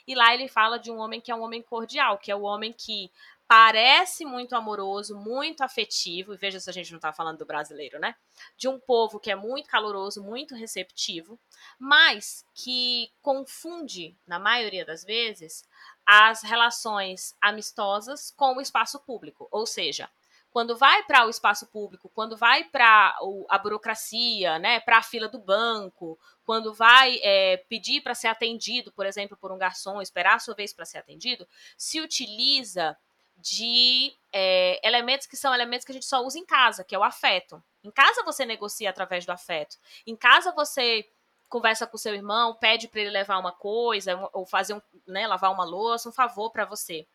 [0.07, 2.43] E lá ele fala de um homem que é um homem cordial, que é o
[2.43, 3.11] homem que
[3.49, 7.99] parece muito amoroso, muito afetivo, e veja se a gente não tá falando do brasileiro,
[7.99, 8.15] né?
[8.59, 11.41] De um povo que é muito caloroso, muito receptivo,
[11.79, 15.67] mas que confunde, na maioria das vezes,
[16.05, 19.49] as relações amistosas com o espaço público.
[19.51, 20.11] Ou seja,
[20.59, 23.17] quando vai para o espaço público, quando vai para
[23.49, 28.91] a burocracia, né, para a fila do banco, quando vai é, pedir para ser atendido,
[28.91, 32.99] por exemplo, por um garçom, esperar a sua vez para ser atendido, se utiliza
[33.37, 36.99] de é, elementos que são elementos que a gente só usa em casa, que é
[36.99, 37.63] o afeto.
[37.85, 39.77] Em casa você negocia através do afeto.
[40.05, 41.09] Em casa você
[41.49, 45.53] conversa com seu irmão, pede para ele levar uma coisa ou fazer um, né, lavar
[45.53, 47.07] uma louça, um favor para você.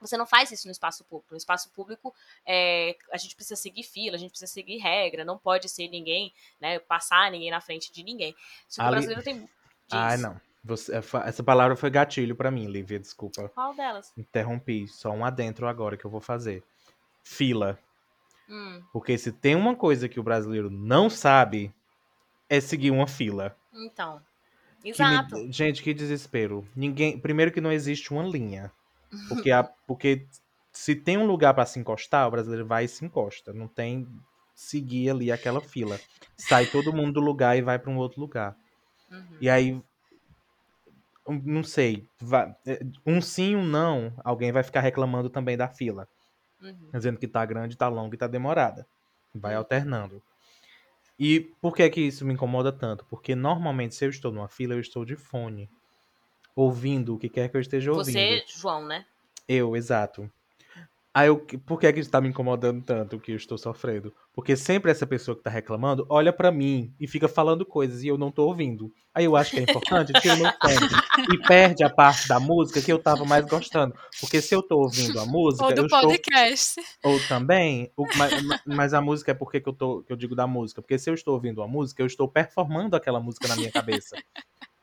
[0.00, 1.28] Você não faz isso no espaço público.
[1.32, 2.14] No espaço público,
[2.46, 6.32] é, a gente precisa seguir fila, a gente precisa seguir regra, não pode ser ninguém,
[6.60, 8.34] né, passar ninguém na frente de ninguém.
[8.68, 9.38] Só que o Ali- brasileiro tem.
[9.40, 9.48] Diz.
[9.92, 10.40] Ai, não.
[10.64, 10.92] Você-
[11.24, 13.48] essa palavra foi gatilho pra mim, Lívia, desculpa.
[13.50, 14.12] Qual delas?
[14.16, 16.62] Interrompi, só um adentro agora que eu vou fazer.
[17.22, 17.78] Fila.
[18.48, 21.72] Hum, Porque se tem uma coisa que o brasileiro não sabe,
[22.48, 23.56] é seguir uma fila.
[23.72, 24.20] então.
[24.82, 25.36] Que Exato.
[25.36, 26.66] me- Gente, que desespero.
[26.74, 28.72] Ninguém, primeiro que não existe uma linha.
[29.28, 30.28] Porque, a- porque
[30.72, 33.52] se tem um lugar pra se encostar, o brasileiro vai e se encosta.
[33.52, 34.08] Não tem
[34.54, 36.02] seguir ali aquela fila.
[36.36, 38.56] Sai todo mundo do lugar e vai pra um outro lugar.
[39.10, 39.38] Uhum.
[39.40, 39.82] E aí,
[41.28, 46.08] não sei, vai- é, um sim, um não, alguém vai ficar reclamando também da fila.
[46.60, 46.90] Uhum.
[46.94, 48.86] Dizendo que tá grande, tá longa e tá demorada.
[49.34, 49.58] Vai Hum.
[49.58, 50.22] alternando.
[51.18, 53.06] E por que que isso me incomoda tanto?
[53.06, 55.70] Porque normalmente, se eu estou numa fila, eu estou de fone.
[56.54, 58.14] Ouvindo o que quer que eu esteja ouvindo.
[58.14, 59.04] Você, João, né?
[59.48, 60.30] Eu, exato.
[61.12, 64.14] Aí, eu, por que que isso tá me incomodando tanto, o que eu estou sofrendo?
[64.32, 68.08] Porque sempre essa pessoa que tá reclamando olha pra mim e fica falando coisas e
[68.08, 68.92] eu não tô ouvindo.
[69.12, 71.34] Aí eu acho que é importante, tira meu fone.
[71.34, 73.92] E perde a parte da música que eu tava mais gostando.
[74.20, 76.80] Porque se eu tô ouvindo a música, Ou eu do estou podcast.
[77.02, 80.16] ou também, o- mas, ma- mas a música é porque que eu, tô, que eu
[80.16, 80.80] digo da música.
[80.80, 84.16] Porque se eu estou ouvindo a música, eu estou performando aquela música na minha cabeça.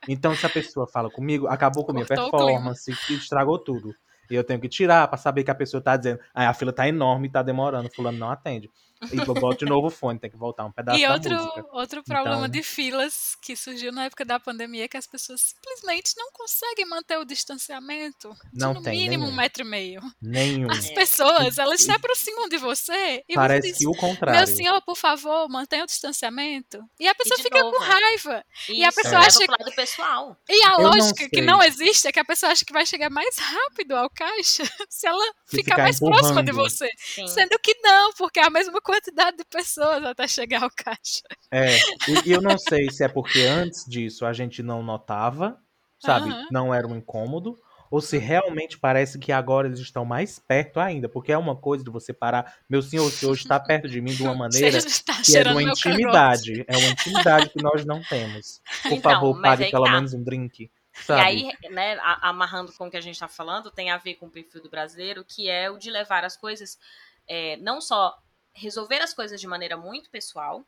[0.08, 3.94] Então, se a pessoa fala comigo, acabou com a minha Cortou performance, e estragou tudo.
[4.30, 6.74] E eu tenho que tirar pra saber que a pessoa tá dizendo, ah, a fila
[6.74, 8.70] tá enorme e tá demorando, fulano não atende.
[9.12, 11.36] E eu boto de novo o fone, tem que voltar um pedaço E da outro,
[11.36, 11.66] música.
[11.72, 15.42] outro problema Então- de filas que surgiu na época da pandemia é que as pessoas
[15.42, 19.34] simplesmente não conseguem manter o distanciamento de Não no tem mínimo nenhum.
[19.34, 20.02] um metro e meio.
[20.22, 20.70] Nenhum.
[20.72, 24.38] As pessoas, elas se aproximam de você e Parece você diz, que o contrário.
[24.40, 26.80] meu senhor, por favor, mantenha o distanciamento.
[27.00, 28.44] E a pessoa de fica novo, com raiva.
[28.70, 30.38] E a Isso, pessoa acha pro lado pessoal.
[30.50, 31.46] E a Eu não lógica que sei.
[31.46, 35.08] não existe é que a pessoa acha que vai chegar mais rápido ao caixa se
[35.08, 36.70] ela Se ficar, ficar mais próxima de empurrando.
[36.72, 36.90] você.
[36.98, 37.28] Sim.
[37.28, 41.22] Sendo que não, porque é a mesma quantidade de pessoas até chegar ao caixa.
[41.52, 41.76] É,
[42.08, 45.60] e e eu não sei se é porque antes disso a gente não notava,
[46.00, 46.30] sabe?
[46.30, 46.48] Aham.
[46.50, 47.58] Não era um incômodo.
[47.90, 51.08] Ou se realmente parece que agora eles estão mais perto ainda.
[51.08, 52.58] Porque é uma coisa de você parar.
[52.70, 54.80] Meu senhor, o senhor está perto de mim de uma maneira
[55.24, 56.66] que é uma intimidade.
[56.68, 58.62] É uma intimidade que nós não temos.
[58.84, 59.92] Por Então, favor, pague pelo tá.
[59.92, 60.64] menos um drink.
[60.64, 60.70] E
[61.04, 61.22] Sabe?
[61.22, 64.32] aí, né, amarrando com o que a gente está falando, tem a ver com o
[64.32, 66.78] perfil do brasileiro, que é o de levar as coisas,
[67.26, 68.18] é, não só
[68.58, 70.66] resolver as coisas de maneira muito pessoal,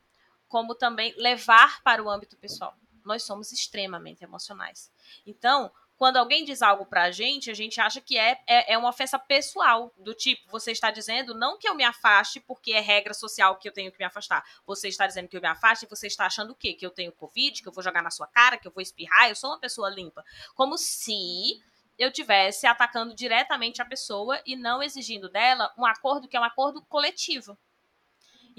[0.47, 2.75] como também levar para o âmbito pessoal.
[3.03, 4.91] Nós somos extremamente emocionais.
[5.25, 8.89] Então, quando alguém diz algo pra gente, a gente acha que é, é, é uma
[8.89, 13.13] ofensa pessoal, do tipo, você está dizendo não que eu me afaste porque é regra
[13.13, 14.43] social que eu tenho que me afastar.
[14.65, 16.73] Você está dizendo que eu me afaste e você está achando o quê?
[16.73, 19.27] Que eu tenho Covid, que eu vou jogar na sua cara, que eu vou espirrar,
[19.27, 20.23] eu sou uma pessoa limpa.
[20.55, 21.61] Como se
[21.97, 26.45] eu tivesse atacando diretamente a pessoa e não exigindo dela um acordo que é um
[26.45, 27.57] acordo coletivo.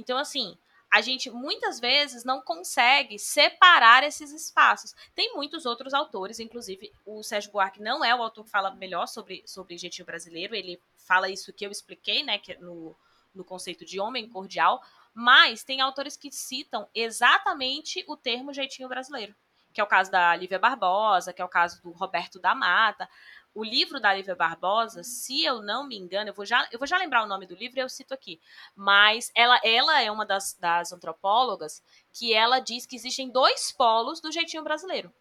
[0.01, 0.57] Então, assim,
[0.91, 4.95] a gente muitas vezes não consegue separar esses espaços.
[5.15, 9.07] Tem muitos outros autores, inclusive o Sérgio Buarque não é o autor que fala melhor
[9.07, 12.97] sobre, sobre jeitinho brasileiro, ele fala isso que eu expliquei, né, que é no,
[13.33, 14.83] no conceito de homem cordial,
[15.15, 19.35] mas tem autores que citam exatamente o termo jeitinho brasileiro,
[19.73, 23.09] que é o caso da Lívia Barbosa, que é o caso do Roberto da Mata.
[23.53, 26.87] O livro da Lívia Barbosa, se eu não me engano, eu vou já, eu vou
[26.87, 28.41] já lembrar o nome do livro e eu cito aqui.
[28.77, 31.83] Mas ela, ela é uma das, das antropólogas
[32.13, 35.13] que ela diz que existem dois polos do jeitinho brasileiro,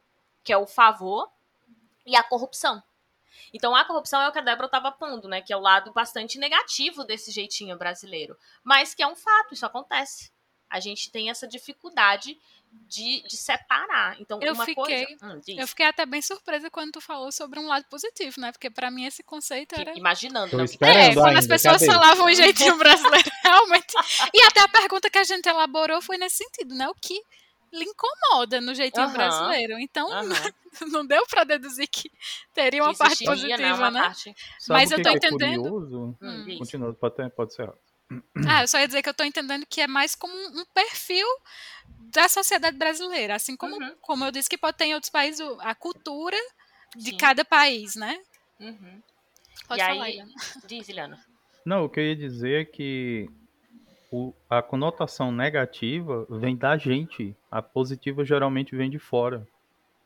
[0.44, 1.30] que é o favor
[2.06, 2.84] e a corrupção.
[3.52, 5.42] Então, a corrupção é o que a Débora estava pondo, né?
[5.42, 8.38] Que é o lado bastante negativo desse jeitinho brasileiro.
[8.64, 10.32] Mas que é um fato, isso acontece.
[10.70, 12.40] A gente tem essa dificuldade
[12.72, 14.20] de, de separar.
[14.20, 15.26] Então, Eu uma fiquei- coisa.
[15.36, 15.42] Hum.
[15.48, 18.52] Eu fiquei até bem surpresa quando tu falou sobre um lado positivo, né?
[18.52, 19.98] Porque pra mim esse conceito era.
[19.98, 21.86] imaginando, Tô não, que esperando É, quando as pessoas cadê?
[21.92, 23.94] falavam um jeitinho brasileiro, realmente.
[24.34, 26.88] E até a pergunta que a gente elaborou foi nesse sentido, né?
[26.90, 27.20] O que
[27.72, 29.14] lhe incomoda no jeitinho Aham.
[29.14, 29.80] brasileiro.
[29.80, 30.52] Então, Aham.
[30.92, 32.12] não deu pra deduzir que
[32.54, 34.02] teria uma Que parte existiria, positiva, uma né?
[34.02, 34.36] parte-
[34.68, 35.66] Mas o eu tô que entendendo.
[35.68, 36.18] É curioso?
[36.22, 36.58] Hum.
[36.58, 37.72] Continua, pode, ter- pode ser.
[38.48, 41.28] Ah, eu só ia dizer que eu tô entendendo que é mais como um perfil
[42.12, 43.36] da sociedade brasileira.
[43.36, 43.96] Assim como, Uhum.
[44.02, 46.38] como eu disse que pode ter em outros países a cultura
[46.96, 47.18] de Sim.
[47.18, 48.20] cada país, né?
[48.60, 49.02] Uhum.
[49.68, 50.32] Pode E falar, aí- Ilana.
[50.68, 51.26] Diz, Iliana.
[51.66, 53.30] Não, o que eu ia dizer é que
[54.12, 59.48] o- a conotação negativa vem da gente, a positiva geralmente vem de fora.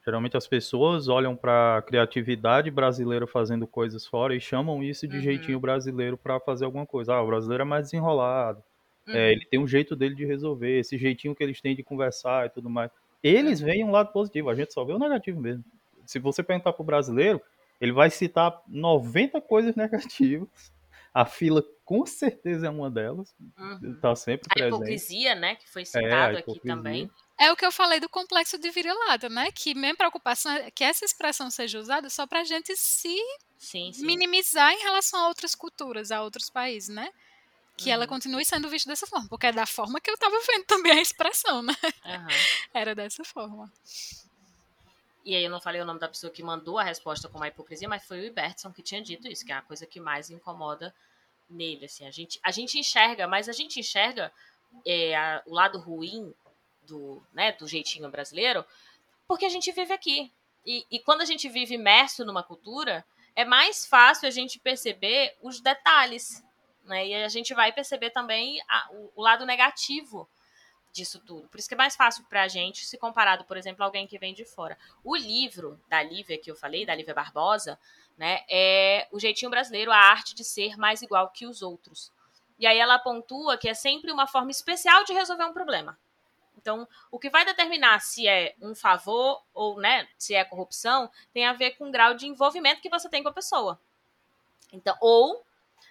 [0.06, 5.16] Geralmente as pessoas olham para a criatividade brasileira fazendo coisas fora e chamam isso de
[5.16, 5.22] Uhum.
[5.22, 7.14] jeitinho brasileiro para fazer alguma coisa.
[7.14, 8.62] Ah, o brasileiro é mais desenrolado.
[9.08, 9.16] Uhum.
[9.16, 12.46] É, ele tem um jeito dele de resolver, esse jeitinho que eles têm de conversar
[12.48, 12.92] e tudo mais.
[13.24, 13.66] Eles É.
[13.66, 15.64] veem um lado positivo, a gente só vê o negativo mesmo.
[16.06, 17.42] Se você perguntar pro brasileiro,
[17.80, 20.74] ele vai citar 90 coisas negativas.
[21.14, 23.96] A fila com certeza é uma delas, Uhum.
[24.02, 24.76] tá sempre A presente.
[24.76, 26.76] hipocrisia, né, que foi É, a citado aqui hipocrisia.
[26.76, 27.10] também.
[27.38, 29.52] É o que eu falei do complexo de vira-lata, né?
[29.52, 33.18] Que minha preocupação é que essa expressão seja usada só pra gente se
[33.58, 34.06] Sim, sim.
[34.06, 37.10] minimizar em relação a outras culturas, a outros países, né?
[37.76, 38.10] Que ela Uhum.
[38.10, 41.02] continue sendo vista dessa forma, porque é da forma que eu tava vendo também a
[41.02, 41.74] expressão, né?
[42.06, 42.28] Aham.
[42.74, 43.72] Era dessa forma.
[45.26, 47.48] E aí eu não falei o nome da pessoa que mandou a resposta com uma
[47.48, 50.30] hipocrisia, mas foi o Ibertson que tinha dito isso, que é a coisa que mais
[50.30, 50.94] incomoda
[51.50, 51.86] nele.
[51.86, 54.32] Assim, a, gente, a gente enxerga, mas a gente enxerga
[54.86, 56.34] é, a- o lado ruim
[56.88, 58.66] do, né, do jeitinho brasileiro
[59.28, 60.32] porque a gente vive aqui.
[60.66, 65.36] E, e quando a gente vive imerso numa cultura, é mais fácil a gente perceber
[65.42, 66.44] os detalhes.
[66.84, 67.08] Né?
[67.08, 70.30] E a gente vai perceber também a- o, o lado negativo
[70.92, 71.48] disso tudo.
[71.48, 74.20] Por isso que é mais fácil pra gente se comparado, por exemplo, a alguém que
[74.20, 74.78] vem de fora.
[75.04, 77.80] O livro da Lívia que eu falei, da Lívia Barbosa,
[78.18, 82.12] né, é o jeitinho brasileiro, a arte de ser mais igual que os outros.
[82.60, 85.98] E aí ela pontua que é sempre uma forma especial de resolver um problema.
[86.58, 91.46] Então, o que vai determinar se é um favor ou, né, se é corrupção, tem
[91.46, 93.80] a ver com o grau de envolvimento que você tem com a pessoa.
[94.72, 95.46] Então, ou,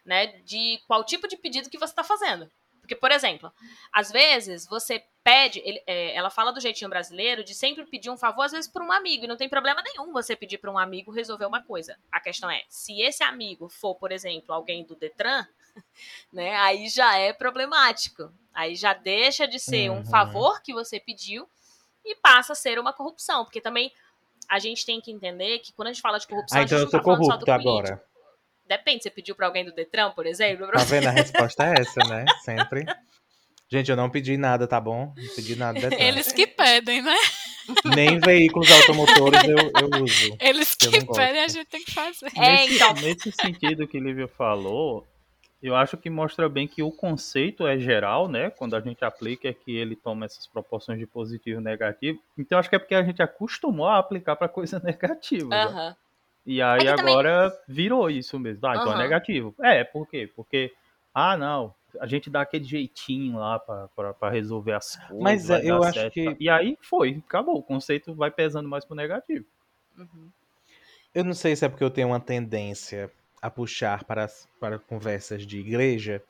[0.04, 2.50] né, de qual tipo de pedido que você está fazendo.
[2.80, 3.52] Porque, por exemplo,
[3.92, 8.16] às vezes você pede, ele- é, ela fala do jeitinho brasileiro de sempre pedir um
[8.16, 10.76] favor, às vezes por um amigo, e não tem problema nenhum você pedir para um
[10.78, 11.96] amigo resolver uma coisa.
[12.10, 15.46] A questão é, se esse amigo for, por exemplo, alguém do Detran,
[16.32, 18.32] né, aí já é problemático.
[18.54, 20.04] Aí já deixa de ser um Uhum.
[20.06, 21.48] favor que você pediu
[22.04, 23.90] e passa a ser uma corrupção, porque também
[24.48, 26.78] a gente tem que entender que quando a gente fala de corrupção, Ah, a então
[26.78, 27.92] gente eu não sou tá falando só do corrupto político.
[27.94, 28.04] agora.
[28.66, 31.06] Depende, você pediu para alguém do Detran, por exemplo, Tá vendo?
[31.06, 32.24] A resposta é essa, né?
[32.44, 32.84] Sempre.
[33.70, 35.14] Gente, eu não pedi nada, tá bom?
[35.16, 35.80] Não pedi nada.
[35.80, 35.96] Detran.
[35.98, 37.16] Eles que pedem, né?
[37.94, 39.56] Nem veículos automotor eu,
[39.98, 40.36] eu uso.
[40.40, 42.30] Eles que pedem, a gente tem que fazer.
[42.36, 42.92] É, nesse, então.
[42.94, 45.06] nesse sentido que Lívia falou,
[45.62, 48.50] eu acho que mostra bem que o conceito é geral, né?
[48.50, 52.20] Quando a gente aplica é que ele toma essas proporções de positivo e negativo.
[52.36, 55.48] Então acho que é porque a gente acostumou a aplicar para coisa negativa.
[55.48, 55.64] né?
[55.64, 55.96] Aham.
[56.44, 58.66] E aí É que também- agora virou isso mesmo.
[58.66, 59.54] Ah, então é negativo.
[59.62, 60.28] É, por quê?
[60.34, 60.72] Porque,
[61.14, 65.20] ah, não, a gente dá aquele jeitinho lá pra resolver as coisas.
[65.22, 66.36] Mas, é, eu acho certo, que- tá?
[66.40, 67.56] E aí foi, acabou.
[67.56, 69.44] O conceito vai pesando mais pro negativo.
[69.96, 70.28] Uhum.
[71.14, 73.08] Eu não sei se é porque eu tenho uma tendência
[73.42, 74.26] a puxar para,
[74.58, 76.22] para conversas de igreja,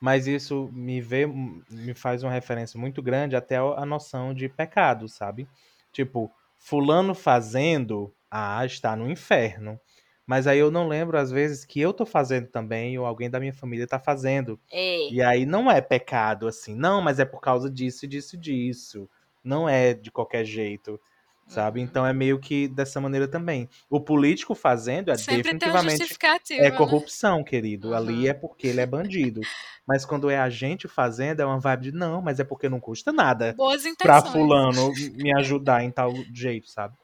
[0.00, 5.08] mas isso me vê, me faz uma referência muito grande até a noção de pecado,
[5.08, 5.48] sabe?
[5.92, 9.80] Tipo, fulano fazendo, ah, está no inferno.
[10.26, 13.38] Mas aí eu não lembro, às vezes, que eu tô fazendo também, ou alguém da
[13.38, 14.58] minha família tá fazendo.
[14.72, 16.74] Ei, E aí não é pecado, assim.
[16.74, 19.08] Não, mas é por causa disso, disso, disso.
[19.42, 21.00] Não é de qualquer jeito,
[21.46, 21.80] sabe?
[21.80, 21.86] Uhum.
[21.86, 23.68] Então é meio que dessa maneira também.
[23.88, 26.18] O político fazendo é Sempre definitivamente
[26.50, 26.70] é né?
[26.72, 27.88] corrupção, querido.
[27.88, 27.96] Uhum.
[27.96, 29.40] Ali é porque ele é bandido.
[29.86, 32.80] Mas quando é a gente fazendo, é uma vibe de não, mas é porque não
[32.80, 34.32] custa nada Boas pra intenções.
[34.32, 36.96] fulano me ajudar em tal jeito, sabe?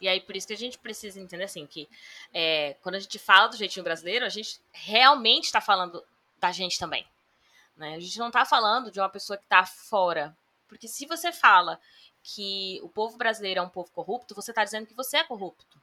[0.00, 1.88] E aí, por isso que a gente precisa entender assim, que
[2.34, 6.02] é, quando a gente fala do jeitinho brasileiro, a gente realmente está falando
[6.40, 7.06] da gente também.
[7.76, 7.94] Né?
[7.94, 10.36] A gente não está falando de uma pessoa que está fora.
[10.68, 11.78] Porque se você fala
[12.22, 15.80] que o povo brasileiro é um povo corrupto, você está dizendo que você é corrupto.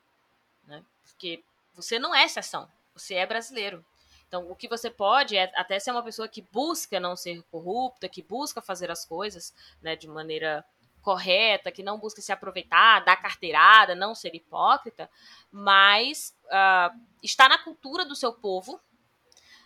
[0.65, 0.83] Né?
[1.03, 3.85] Porque você não é exceção, você é brasileiro.
[4.27, 8.07] Então, o que você pode é até ser uma pessoa que busca não ser corrupta,
[8.07, 10.63] que busca fazer as coisas né, de maneira
[11.01, 15.09] correta, que não busca se aproveitar, dar carteirada, não ser hipócrita,
[15.51, 18.79] mas ah, está na cultura do seu povo,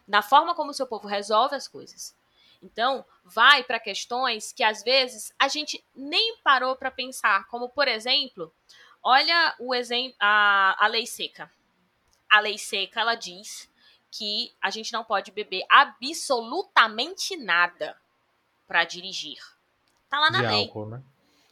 [0.07, 2.15] na forma como o seu povo resolve as coisas.
[2.63, 7.87] Então, vai para questões que às vezes a gente nem parou para pensar, como por
[7.87, 8.51] exemplo,
[9.03, 11.51] olha o exemplo a, a lei seca.
[12.31, 13.69] A lei seca ela diz
[14.09, 17.97] que a gente não pode beber absolutamente nada
[18.65, 19.39] para dirigir.
[20.09, 20.61] Tá lá na de lei.
[20.61, 21.03] álcool, né?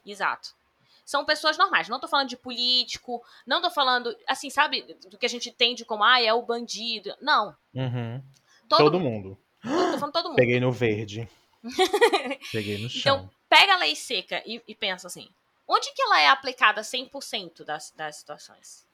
[0.06, 0.56] Exato.
[1.04, 1.90] São pessoas normais.
[1.90, 5.84] Não tô falando de político, não tô falando, assim, sabe, do que a gente entende
[5.84, 7.14] como, ah, é o bandido.
[7.20, 7.56] Não.
[7.74, 8.24] Uhum.
[8.70, 9.38] Todo, Todo mundo.
[9.70, 9.92] Mundo.
[9.92, 10.38] Tô falando todo mundo.
[10.38, 11.30] Peguei no verde.
[12.52, 13.18] Peguei no chão.
[13.18, 15.30] Então, pega a lei seca e, e pensa assim:
[15.68, 18.86] onde que ela é aplicada 100% das, das situações?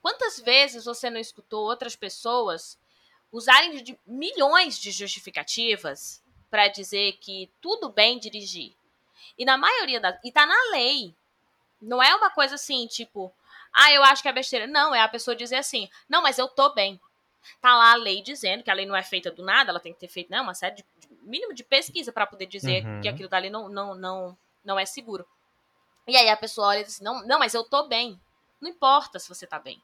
[0.00, 2.78] Quantas vezes você não escutou outras pessoas
[3.32, 8.74] usarem de milhões de justificativas para dizer que tudo bem dirigir?
[9.38, 10.18] E na maioria das.
[10.22, 11.14] E tá na lei.
[11.80, 13.32] Não é uma coisa assim, tipo,
[13.72, 14.66] ah, eu acho que é besteira.
[14.66, 17.00] Não, é a pessoa dizer assim, não, mas eu tô bem.
[17.60, 19.92] Tá lá a lei dizendo que a lei não é feita do nada, ela tem
[19.92, 23.00] que ter feito né, uma série de, de mínimo de pesquisa para poder dizer Uhum.
[23.00, 25.26] que aquilo dali não, não, não, não é seguro.
[26.06, 28.20] E aí a pessoa olha e diz assim, não, não, mas eu tô bem.
[28.60, 29.82] Não importa se você tá bem.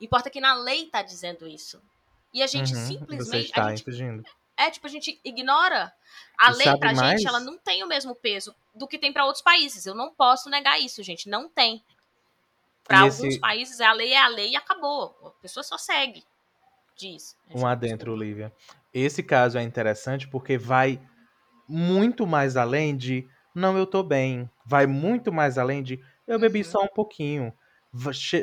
[0.00, 1.80] Importa que na lei tá dizendo isso.
[2.32, 2.86] E a gente Uhum.
[2.86, 3.58] Simplesmente.
[3.60, 4.24] A gente infringindo.
[4.56, 5.92] É, tipo, a gente ignora.
[6.38, 7.20] A E lei pra mais?
[7.20, 9.84] gente, ela não tem o mesmo peso do que tem pra outros países.
[9.86, 11.28] Eu não posso negar isso, gente.
[11.28, 11.82] Não tem.
[12.84, 15.16] Pra E alguns esse- países, a lei é a lei e acabou.
[15.24, 16.24] A pessoa só segue.
[16.96, 17.36] Diz.
[17.54, 18.52] Um adentro, Lívia.
[18.92, 21.00] Esse caso é interessante porque vai
[21.68, 24.50] muito mais além de não, eu tô bem.
[24.66, 26.64] Vai muito mais além de eu bebi Uhum.
[26.64, 27.52] só um pouquinho.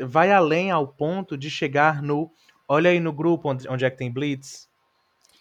[0.05, 2.31] Vai além ao ponto de chegar no.
[2.67, 4.69] Olha aí no grupo onde, onde é que tem Blitz.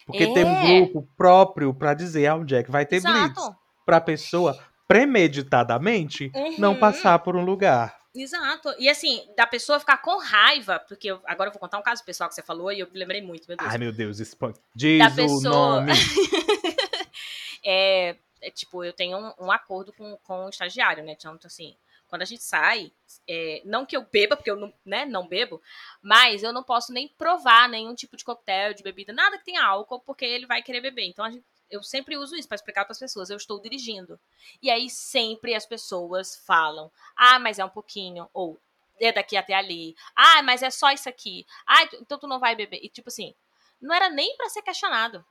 [0.05, 0.79] Porque tem um É.
[0.81, 3.37] grupo próprio pra dizer onde é que vai ter Blitz.
[3.37, 3.55] Exato.
[3.85, 6.79] Pra pessoa premeditadamente não Uhum.
[6.79, 8.00] passar por um lugar.
[8.13, 8.73] Exato.
[8.77, 12.03] E assim, da pessoa ficar com raiva, porque eu- agora eu vou contar um caso
[12.03, 13.69] pessoal que você falou e eu me lembrei muito, meu Deus.
[13.71, 14.35] Ai, meu Deus, isso...
[14.75, 15.91] diz Da o pessoa- nome.
[17.63, 21.13] é, é, tipo, eu tenho um, um acordo com, com o estagiário, né?
[21.17, 21.75] Então, assim,
[22.07, 22.91] quando a gente sai,
[23.27, 25.61] é, não que eu beba, porque eu não, né, não bebo,
[26.01, 29.63] mas eu não posso nem provar nenhum tipo de coquetel, de bebida, nada que tenha
[29.63, 31.05] álcool, porque ele vai querer beber.
[31.05, 34.19] Então, a gente- eu sempre uso isso para explicar para as pessoas, eu estou dirigindo.
[34.61, 38.59] E aí sempre as pessoas falam: "Ah, mas é um pouquinho", ou
[38.99, 39.95] é daqui até ali.
[40.15, 41.45] Ah, mas é só isso aqui.
[41.65, 42.79] Ah, então tu não vai beber.
[42.83, 43.33] E tipo assim,
[43.81, 45.25] não era nem para ser questionado.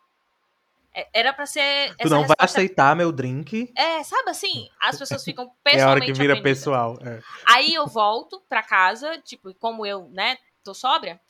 [0.93, 3.73] É- Era para ser Tu não vai aceitar meu drink.
[3.77, 4.69] é, sabe assim?
[4.81, 6.59] As pessoas ficam É a pessoalmente hora que vira ofendidas.
[6.59, 6.99] pessoal.
[7.01, 7.23] é.
[7.47, 11.21] Aí eu volto pra casa, tipo, como eu, né, tô sóbria,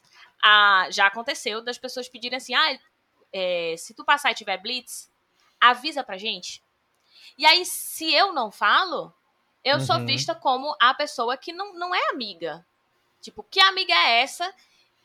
[0.42, 2.78] ah, já aconteceu das pessoas pedirem assim, ah,
[3.32, 5.10] é, se tu passar e tiver blitz,
[5.60, 6.62] avisa pra gente.
[7.38, 9.12] E aí, se eu não falo,
[9.64, 10.06] eu sou Uhum.
[10.06, 12.64] vista como a pessoa que não, não é amiga.
[13.20, 14.52] Tipo, que amiga é essa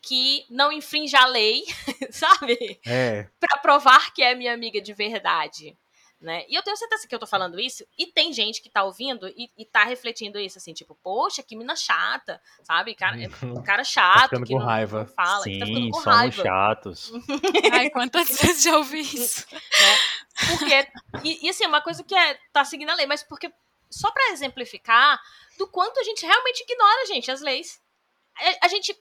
[0.02, 1.64] que não infringe a lei,
[2.10, 2.80] sabe?
[2.86, 3.28] É.
[3.40, 5.76] Pra provar que é minha amiga de verdade.
[6.18, 6.46] Né?
[6.48, 9.28] E eu tenho certeza que eu tô falando isso, e tem gente que tá ouvindo
[9.28, 12.94] e, e tá refletindo isso, assim, tipo, poxa, que mina chata, sabe?
[12.94, 15.00] Cara, é um cara chato, ficando que com não, raiva.
[15.00, 16.42] não fala, que tá ficando Sim, com somos raiva.
[16.42, 17.12] chatos.
[17.70, 19.46] Ai, quantas vezes já ouvi isso?
[20.48, 20.88] Porque,
[21.22, 23.52] e, e assim, uma coisa que é, tá seguindo a lei, mas porque,
[23.90, 25.20] só pra exemplificar
[25.58, 27.78] do quanto a gente realmente ignora, gente, as leis.
[28.38, 28.98] A, a gente,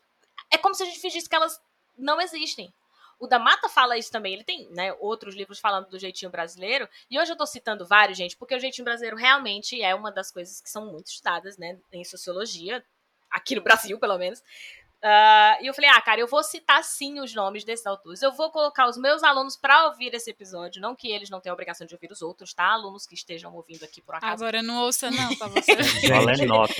[0.52, 1.60] é como se a gente fingisse que elas
[1.98, 2.74] não existem.
[3.20, 6.88] O da Mata fala isso também, ele tem, né, outros livros falando do jeitinho brasileiro,
[7.10, 10.32] e hoje eu tô citando vários, gente, porque o jeitinho brasileiro realmente é uma das
[10.32, 12.84] coisas que são muito estudadas, né, em sociologia,
[13.32, 14.42] aqui no Brasil, pelo menos.
[15.08, 18.24] Ah, e eu falei, ah, cara, eu vou citar sim os nomes desses autores.
[18.24, 20.82] Eu vou colocar os meus alunos pra ouvir esse episódio.
[20.82, 22.64] Não que eles não tenham a obrigação de ouvir os outros, tá?
[22.64, 24.44] Alunos que estejam ouvindo aqui por acaso.
[24.44, 25.76] Agora não ouça não, pra você.
[26.10, 26.74] Valendo nota.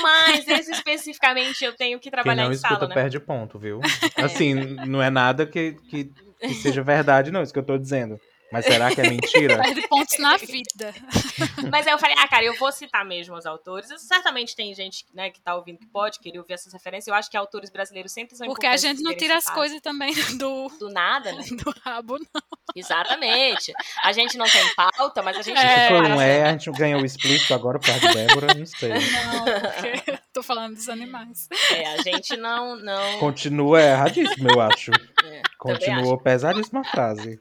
[0.00, 2.94] Mas esse especificamente eu tenho que Quem trabalhar não em escuta sala, né?
[2.94, 3.80] perde ponto, viu?
[4.16, 6.04] Assim, não é nada que, que,
[6.40, 8.18] que seja verdade, não, isso que eu tô dizendo.
[8.52, 9.56] Mas será que é mentira?
[9.62, 10.94] Perde pontos na vida.
[11.72, 13.88] Mas aí eu falei, ah, cara, eu vou citar mesmo os autores.
[13.98, 17.08] Certamente tem gente né, que tá ouvindo que pode querer ouvir essas referências.
[17.08, 20.12] Eu acho que autores brasileiros sempre são Porque a gente não tira as coisas também
[20.38, 21.42] do, Do nada, né?
[21.50, 22.42] do rabo, não.
[22.76, 23.72] Exatamente.
[24.04, 25.88] A gente não tem pauta, mas a gente É.
[25.88, 28.90] Prepara um é, a gente ganhou o explícito agora por causa de Débora, não sei.
[28.90, 31.48] Não, porque tô falando dos animais.
[31.70, 32.76] É, a gente não.
[32.76, 34.90] não Continua erradíssimo, eu acho.
[35.24, 37.38] É, Continuou pesadíssima a frase.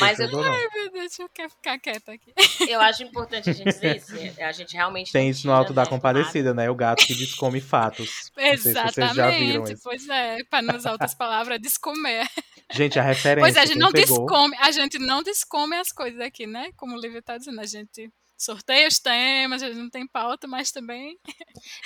[0.00, 0.42] Mas eu- não.
[0.42, 2.32] Ai, meu Deus, eu quero ficar quieta aqui.
[2.68, 4.14] Eu acho importante a gente dizer isso.
[4.38, 5.12] é, A gente realmente.
[5.12, 6.68] Tem isso no Alto da né, Compadecida, né?
[6.70, 8.30] O gato que descome fatos.
[8.58, 9.82] Se vocês já viram Exatamente, isso.
[9.82, 12.26] pois é, para não usar outras palavras, descomer.
[12.72, 13.42] Gente, a referência.
[13.42, 16.70] Pois é, a gente não pegou, descome, a gente não descome as coisas aqui, né?
[16.76, 18.10] Como o Lívia tá dizendo, a gente
[18.42, 21.18] sorteia os temas, a gente não tem pauta, mas também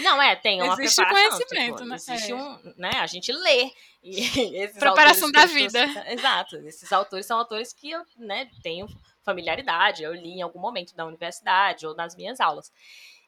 [0.01, 1.31] Não, é, tem uma Existe preparação.
[1.39, 1.97] conhecimento, tipo, né?
[1.97, 2.35] Existe É.
[2.35, 2.91] um, né?
[3.01, 3.71] A gente lê.
[4.03, 5.85] E Preparação da vida.
[6.13, 6.57] Exato.
[6.67, 8.87] Esses autores são autores que eu, né, tenho
[9.25, 10.03] familiaridade.
[10.03, 12.71] Eu li em algum momento da universidade ou nas minhas aulas.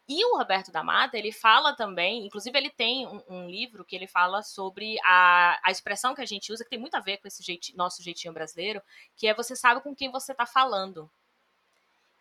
[0.09, 3.97] E o Roberto da Mata, ele fala também, inclusive ele tem um, um livro que
[3.97, 7.17] ele fala sobre a, a expressão que a gente usa, que tem muito a ver
[7.17, 8.81] com esse jeiti- nosso jeitinho brasileiro,
[9.17, 11.11] que é você sabe com quem você tá falando.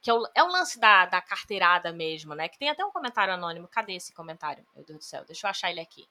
[0.05, 2.47] Que é o, é o lance da, da carteirada mesmo, né?
[2.47, 3.67] Que tem até um comentário anônimo.
[3.67, 4.63] Cadê esse comentário?
[4.75, 6.07] Meu Deus do céu, deixa eu achar ele aqui.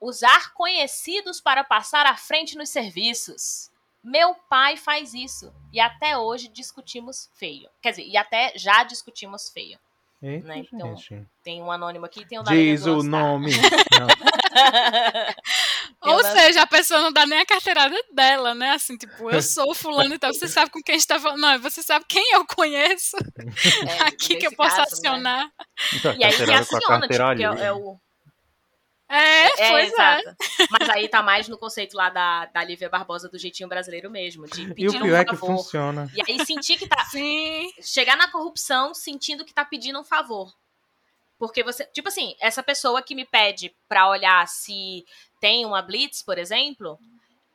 [0.00, 3.72] Usar conhecidos para passar à frente nos serviços.
[4.04, 5.52] Meu pai faz isso.
[5.72, 7.68] E até hoje discutimos feio.
[7.82, 9.80] Quer dizer, e até já discutimos feio.
[10.22, 11.28] Eita, né, então, gente.
[11.42, 13.50] Tem um anônimo aqui tem um Diz o nome.
[16.00, 18.70] Ou Ela- seja, a pessoa não dá nem a carteirada dela, né?
[18.70, 20.32] Assim, tipo, eu sou fulano e tal.
[20.32, 21.40] Você sabe com quem está falando.
[21.40, 23.16] Não, você sabe quem eu conheço
[23.88, 25.08] É, aqui que eu posso caso, né?
[25.08, 25.50] acionar.
[25.94, 27.42] Então, E aí que com a aciona, tipo, que ali.
[27.42, 27.98] é, é o.
[29.10, 29.86] É, É, pois é.
[29.86, 30.36] exato.
[30.70, 34.46] Mas aí tá mais no conceito lá da, da Lívia Barbosa do jeitinho brasileiro mesmo.
[34.46, 35.56] De E pedir o pior um é que favor.
[35.56, 36.10] funciona.
[36.14, 37.02] E aí sentir que tá.
[37.06, 37.70] Sim.
[37.82, 40.52] chegar na corrupção sentindo que tá pedindo um favor.
[41.38, 45.04] Porque você, tipo assim, essa pessoa que me pede pra olhar se
[45.40, 46.98] tem uma blitz, por exemplo,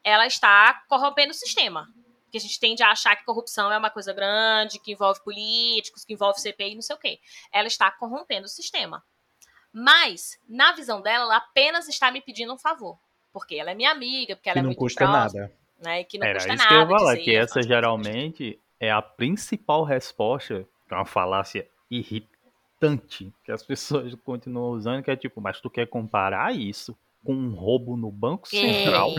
[0.03, 1.87] ela está corrompendo o sistema.
[2.23, 6.03] Porque a gente tende a achar que corrupção é uma coisa grande, que envolve políticos,
[6.03, 7.19] que envolve CPI, não sei o quê.
[7.51, 9.03] Ela está corrompendo o sistema.
[9.71, 12.97] Mas, na visão dela, ela apenas está me pedindo um favor.
[13.31, 15.53] Porque ela é minha amiga, porque ela Que é não muito custa próxima, nada.
[15.79, 16.03] Né?
[16.03, 16.69] Que não Era custa isso nada.
[16.69, 21.67] que eu ia falar, dizer, que essa geralmente é a principal resposta, é uma falácia
[21.89, 22.32] irritante,
[23.43, 27.53] que as pessoas continuam usando, que é tipo, mas tu quer comparar isso com um
[27.53, 29.11] roubo no Banco Central?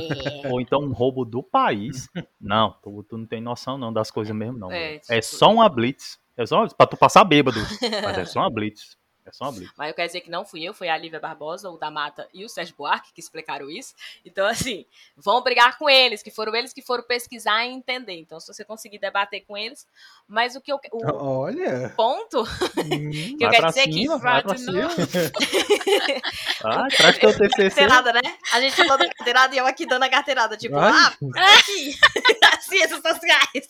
[0.44, 0.48] É.
[0.52, 2.08] Ou então um roubo do país?
[2.40, 4.70] Não, tu, tu não tem noção não das coisas mesmo não.
[4.70, 6.18] É, tipo- É só uma blitz.
[6.36, 7.58] É só uma pra tu passar bêbado.
[8.02, 8.98] Mas é só uma blitz.
[9.26, 9.72] É só uma blitz.
[9.76, 12.28] Mas eu quero dizer que não fui eu, foi a Lívia Barbosa, o da Mata
[12.32, 13.94] e o Sérgio Buarque que explicaram isso.
[14.24, 14.84] Então, assim,
[15.16, 18.14] vão brigar com eles, que foram eles que foram pesquisar e entender.
[18.18, 19.86] Então, se você conseguir debater com eles.
[20.28, 20.78] Mas o que eu.
[20.92, 21.92] O Olha.
[21.96, 23.92] ponto Hum, que eu Vai quero dizer é que.
[23.92, 24.88] cima, vai pra de cima.
[26.64, 27.60] Ah, traz teu TCC.
[27.68, 28.20] Carteirada, né?
[28.52, 30.56] A gente falou da carteirada e eu aqui dando a carteirada.
[30.56, 30.90] Tipo, Ai.
[30.92, 31.94] ah, aqui.
[32.62, 33.68] Ciências sociais.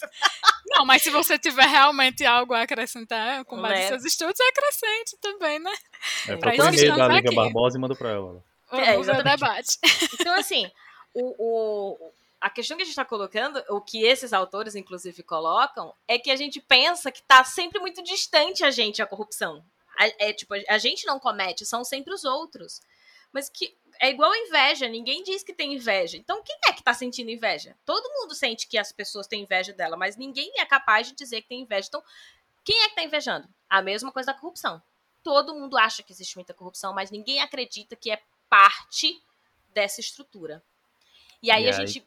[0.67, 3.85] Não, mas se você tiver realmente algo a acrescentar com base Né?
[3.85, 5.73] em seus estudos, acrescente também, né?
[6.29, 7.33] É, Pra isso e-mail da estamos Liga.
[7.35, 8.43] Barbosa e manda pra ela.
[8.71, 9.41] Vamos É, exatamente.
[9.41, 9.79] debate.
[10.21, 10.71] Então, assim,
[11.13, 15.95] o, o- a questão que a gente está colocando, o que esses autores, inclusive, colocam,
[16.09, 19.65] é que a gente pensa que está sempre muito distante a gente, a corrupção.
[19.99, 22.81] A- É tipo, a gente não comete, são sempre os outros.
[23.33, 26.17] Mas que é igual a inveja, ninguém diz que tem inveja.
[26.17, 27.77] Então, quem é que está sentindo inveja?
[27.87, 31.43] Todo mundo sente que as pessoas têm inveja dela, mas ninguém é capaz de dizer
[31.43, 31.87] que tem inveja.
[31.89, 32.03] Então,
[32.65, 33.49] quem é que está invejando?
[33.71, 34.83] A mesma coisa da corrupção.
[35.25, 39.21] Todo mundo acha que existe muita corrupção, mas ninguém acredita que é parte
[39.73, 40.63] dessa estrutura.
[41.43, 42.07] E aí E a aí- gente.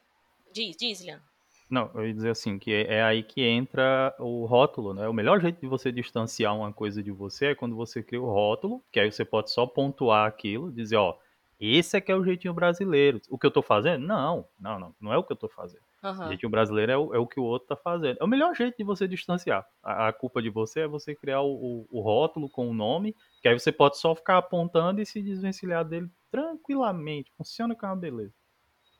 [0.52, 1.22] Diz, diz, Liana.
[1.68, 5.06] Não, eu ia dizer assim, que é, é aí que entra o rótulo, né?
[5.06, 8.32] O melhor jeito de você distanciar uma coisa de você é quando você cria o
[8.32, 11.18] rótulo, que aí você pode só pontuar aquilo, dizer, ó,
[11.60, 13.20] esse é que é o jeitinho brasileiro.
[13.28, 14.06] O que eu tô fazendo?
[14.06, 15.82] Não, não, não, não é o que eu tô fazendo.
[16.02, 16.28] O Aham.
[16.28, 18.18] jeitinho brasileiro é o, é o que o outro tá fazendo.
[18.20, 19.66] É o melhor jeito de você distanciar.
[19.82, 23.14] A, a culpa de você é você criar o, o- o rótulo com o nome,
[23.42, 27.32] que aí você pode só ficar apontando e se desvencilhar dele tranquilamente.
[27.36, 28.32] Funciona com uma beleza.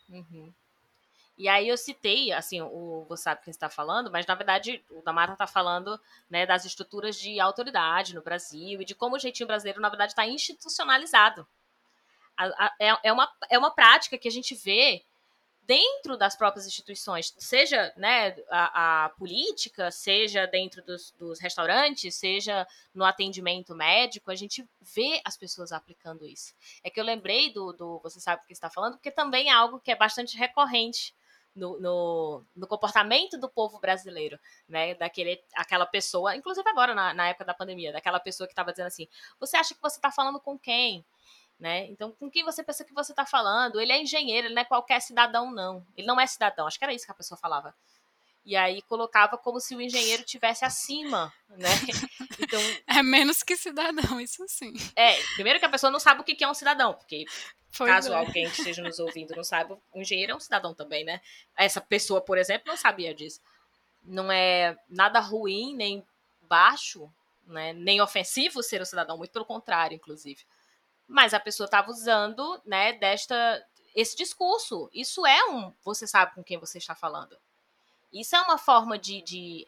[0.08, 0.52] Uhum.
[1.36, 5.02] E aí eu citei, assim, o você sabe quem está falando, mas na verdade o
[5.02, 9.18] da Mata está falando né, das estruturas de autoridade no Brasil e de como o
[9.20, 11.46] jeitinho brasileiro, na verdade, está institucionalizado.
[12.36, 15.02] A- a- é, é uma, é uma prática que a gente vê
[15.68, 22.66] dentro das próprias instituições, seja né, a, a política, seja dentro dos, dos restaurantes, seja
[22.94, 26.54] no atendimento médico, a gente vê as pessoas aplicando isso.
[26.82, 29.52] É que eu lembrei do, do Você Sabe o que está falando, porque também é
[29.52, 31.14] algo que é bastante recorrente
[31.54, 34.94] no, no, no comportamento do povo brasileiro, né?
[34.94, 38.86] Daquele, aquela pessoa, inclusive agora na, na época da pandemia, daquela pessoa que estava dizendo
[38.86, 39.06] assim:
[39.38, 41.04] você acha que você está falando com quem?
[41.58, 41.86] Né?
[41.86, 43.80] Então, com quem você pensa que você está falando?
[43.80, 45.84] Ele é engenheiro, ele não é qualquer cidadão, não.
[45.96, 47.74] Ele não é cidadão, acho que era isso que a pessoa falava.
[48.44, 51.68] E aí colocava como se o engenheiro tivesse acima, né?
[52.40, 54.72] Então, É menos que cidadão, isso sim.
[54.94, 57.24] é, primeiro que a pessoa não sabe o que é um cidadão, porque
[57.76, 58.16] Pois Caso é.
[58.16, 61.20] alguém que esteja nos ouvindo não saiba, o engenheiro é um cidadão também, né?
[61.56, 63.40] Essa pessoa, por exemplo, não sabia disso.
[64.02, 66.04] Não é nada ruim, nem
[66.42, 67.12] baixo,
[67.46, 67.72] né?
[67.74, 70.44] nem ofensivo ser um cidadão, muito pelo contrário, inclusive.
[71.08, 74.88] Mas a pessoa estava usando, né, desta esse discurso.
[74.92, 77.36] Isso é um, você sabe com quem você está falando.
[78.12, 79.66] Isso é uma forma de, de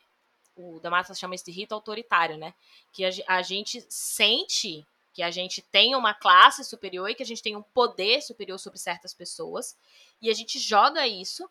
[0.57, 2.55] o Damata chama isso de rito autoritário, né?
[2.93, 7.26] Que a, a gente sente que a gente tem uma classe superior e que a
[7.26, 9.76] gente tem um poder superior sobre certas pessoas
[10.22, 11.49] e a gente joga isso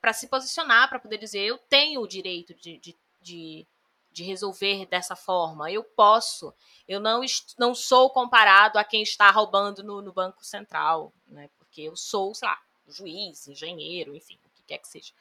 [0.00, 3.66] para se posicionar, para poder dizer eu tenho o direito de, de, de,
[4.12, 6.52] de resolver dessa forma, eu posso,
[6.88, 7.22] eu não,
[7.58, 11.48] não sou comparado a quem está roubando no, no Banco Central, né?
[11.58, 15.12] Porque eu sou, sei lá, juiz, engenheiro, enfim, o que quer que seja.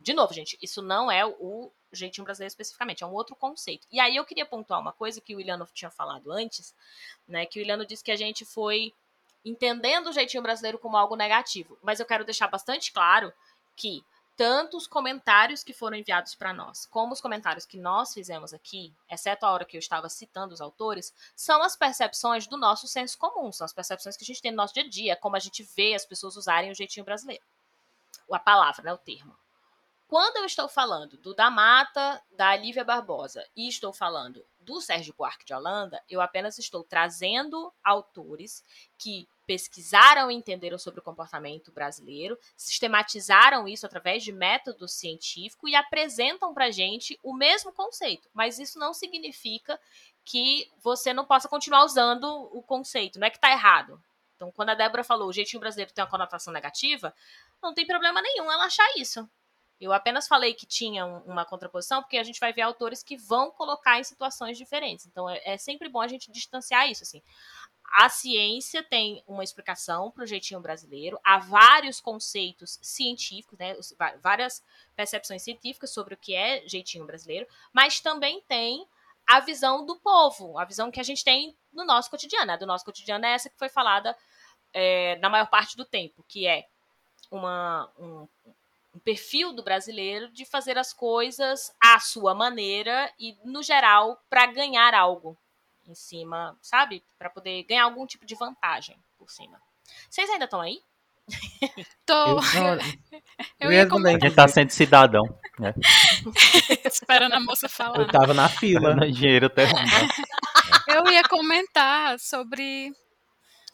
[0.00, 3.86] De novo, gente, isso não é o jeitinho brasileiro especificamente, é um outro conceito.
[3.90, 6.74] E aí eu queria pontuar uma coisa que o Iliano tinha falado antes,
[7.26, 7.44] né?
[7.44, 8.94] Que o Iliano disse que a gente foi
[9.44, 11.76] entendendo o jeitinho brasileiro como algo negativo.
[11.82, 13.32] Mas eu quero deixar bastante claro
[13.76, 14.04] que
[14.42, 18.92] tanto os comentários que foram enviados para nós, como os comentários que nós fizemos aqui,
[19.08, 23.16] exceto a hora que eu estava citando os autores, são as percepções do nosso senso
[23.16, 25.38] comum, são as percepções que a gente tem no nosso dia a dia, como a
[25.38, 27.44] gente vê as pessoas usarem o jeitinho brasileiro.
[28.32, 29.32] A palavra, né, o termo.
[30.08, 35.14] Quando eu estou falando do da Mata, da Lívia Barbosa, e estou falando do Sérgio
[35.16, 38.64] Buarque de Holanda, eu apenas estou trazendo autores
[38.98, 45.74] que pesquisaram e entenderam sobre o comportamento brasileiro, sistematizaram isso através de método científico e
[45.74, 48.28] apresentam para gente o mesmo conceito.
[48.32, 49.78] Mas isso não significa
[50.24, 54.02] que você não possa continuar usando o conceito, não é que está errado.
[54.36, 57.14] Então, quando a Débora falou o jeitinho brasileiro tem uma conotação negativa,
[57.62, 59.28] não tem problema nenhum ela achar isso.
[59.82, 63.16] Eu apenas falei que tinha um, uma contraposição porque a gente vai ver autores que
[63.16, 65.06] vão colocar em situações diferentes.
[65.06, 67.02] Então é, é sempre bom a gente distanciar isso.
[67.02, 67.20] Assim.
[67.94, 73.76] A ciência tem uma explicação para o jeitinho brasileiro, há vários conceitos científicos, né,
[74.22, 74.64] várias
[74.94, 78.86] percepções científicas sobre o que é jeitinho brasileiro, mas também tem
[79.26, 82.52] a visão do povo, a visão que a gente tem no nosso cotidiano.
[82.52, 84.16] A do nosso cotidiano é essa que foi falada
[84.72, 86.66] é, na maior parte do tempo, que é
[87.30, 88.28] uma, um,
[88.94, 94.46] um perfil do brasileiro de fazer as coisas à sua maneira e, no geral, para
[94.46, 95.36] ganhar algo
[95.86, 97.02] em cima, sabe?
[97.18, 99.60] Para poder ganhar algum tipo de vantagem por cima.
[100.08, 100.80] Vocês ainda estão aí?
[102.04, 102.38] Tô.
[102.38, 102.78] Eu,
[103.60, 104.22] Eu eu ia comentar.
[104.22, 105.22] A gente tá sendo cidadão,
[105.58, 105.72] né?
[106.84, 107.98] Esperando a moça falar.
[107.98, 108.94] eu tava na fila.
[109.02, 110.08] O dinheiro terminar.
[110.88, 112.92] Eu ia comentar sobre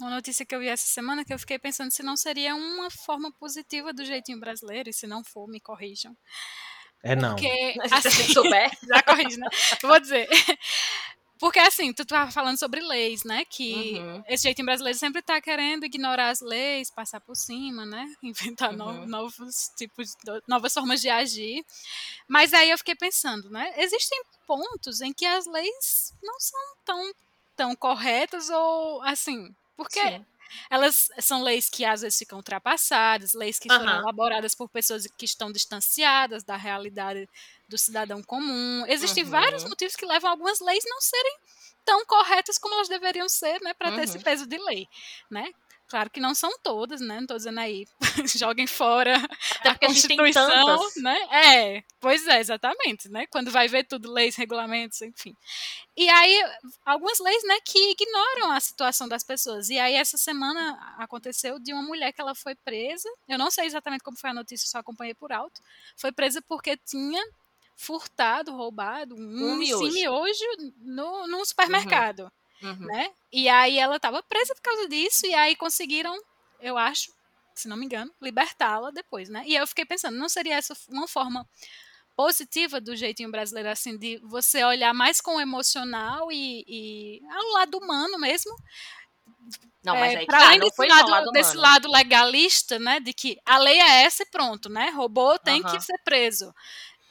[0.01, 2.91] uma notícia que eu vi essa semana que eu fiquei pensando se não seria uma
[2.91, 6.17] forma positiva do jeitinho brasileiro, e se não for, me corrijam.
[7.03, 7.31] É não.
[7.37, 7.49] Porque,
[7.83, 8.71] Se você assim, souber.
[8.87, 9.49] já corrige, né?
[9.83, 10.29] Eu Vou dizer.
[11.41, 13.45] Porque assim, tu tava falando sobre leis, né?
[13.45, 14.25] Que Uhum.
[14.27, 18.05] esse jeitinho brasileiro sempre tá querendo ignorar as leis, passar por cima, né?
[18.21, 19.07] Inventar no- Uhum.
[19.07, 21.65] novos tipos, de- novas formas de agir.
[22.27, 23.73] Mas aí eu fiquei pensando, né?
[23.77, 27.13] Existem pontos em que as leis não são tão,
[27.55, 29.55] tão corretas ou assim.
[29.79, 30.27] Porque Sim.
[30.71, 34.03] elas são leis que às vezes ficam ultrapassadas, leis que foram Aham.
[34.03, 37.29] elaboradas por pessoas que estão distanciadas da realidade
[37.69, 38.85] do cidadão comum.
[38.89, 39.25] Existem Uhum.
[39.25, 41.39] vários motivos que levam algumas leis não serem
[41.85, 44.25] tão corretas como elas deveriam ser, né, para ter esse Uhum.
[44.25, 44.89] peso de lei,
[45.31, 45.47] né?
[45.89, 47.19] Claro que não são todas, né?
[47.19, 47.87] Não tô dizendo aí,
[48.37, 49.17] joguem fora
[49.61, 51.19] Até a Constituição, né?
[51.31, 53.27] É, pois é, exatamente, né?
[53.29, 55.35] Quando vai ver tudo, leis, regulamentos, enfim.
[55.97, 56.45] E aí,
[56.85, 59.71] algumas leis, né, que ignoram a situação das pessoas.
[59.71, 63.09] E aí, essa semana aconteceu de uma mulher que ela foi presa.
[63.27, 65.63] Eu não sei exatamente como foi a notícia, só acompanhei por alto.
[65.97, 67.25] Foi presa porque tinha
[67.75, 69.93] furtado, roubado um, Um miojo.
[69.93, 70.45] miojo
[70.83, 72.31] no, num supermercado Uhum.
[72.81, 73.11] Né?
[73.33, 76.17] E aí ela estava presa por causa disso, e aí conseguiram,
[76.61, 77.13] eu acho,
[77.55, 79.43] se não me engano, libertá-la depois, né?
[79.47, 81.47] E eu fiquei pensando, não seria essa uma forma
[82.17, 87.53] positiva do jeitinho brasileiro, assim, de você olhar mais com o emocional e, e ao
[87.53, 88.53] lado humano mesmo,
[89.85, 92.99] Não, mas é, aí pra tá, além não desse lado, lado desse lado legalista, né,
[92.99, 95.77] de que a lei é essa e pronto, né, roubou tem Aham.
[95.77, 96.53] que ser preso,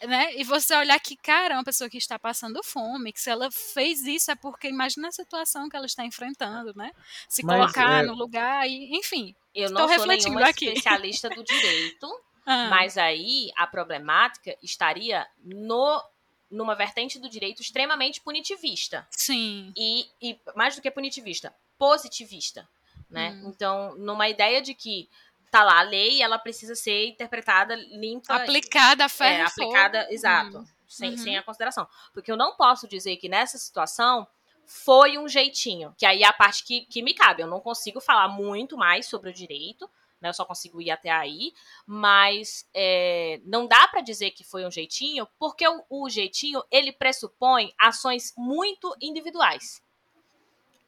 [0.06, 3.30] né, e você olhar que, cara, é uma pessoa que está passando fome, que se
[3.30, 6.91] ela fez isso é porque imagina a situação que ela está enfrentando, né,
[7.28, 9.36] se Mas, colocar é- no lugar e, enfim.
[9.56, 10.66] Eu Estou não sou nenhuma aqui.
[10.68, 12.08] especialista do direito,
[12.50, 16.02] Ah, mas aí a problemática estaria no
[16.50, 19.06] numa vertente do direito extremamente punitivista.
[19.12, 22.66] sim, E, e mais do que punitivista, positivista,
[23.10, 23.32] né?
[23.43, 23.50] Hum.
[23.50, 25.10] Então, numa ideia de que
[25.52, 29.50] tá lá a lei e ela precisa ser interpretada limpa aplicada a ferro é, e
[29.50, 29.68] fogo.
[29.70, 30.66] aplicada, exato, Hum.
[30.88, 31.18] sem, Uhum.
[31.18, 31.88] sem a consideração.
[32.14, 34.28] Porque eu não posso dizer que nessa situação
[34.66, 37.41] foi um jeitinho, que aí é a parte que, que me cabe.
[37.41, 39.89] Eu não consigo falar muito mais sobre o direito,
[40.20, 40.30] né?
[40.30, 41.54] Eu só consigo ir até aí,
[41.86, 46.91] mas é, não dá pra dizer que foi um jeitinho, porque o, o jeitinho ele
[46.91, 49.82] pressupõe ações muito individuais.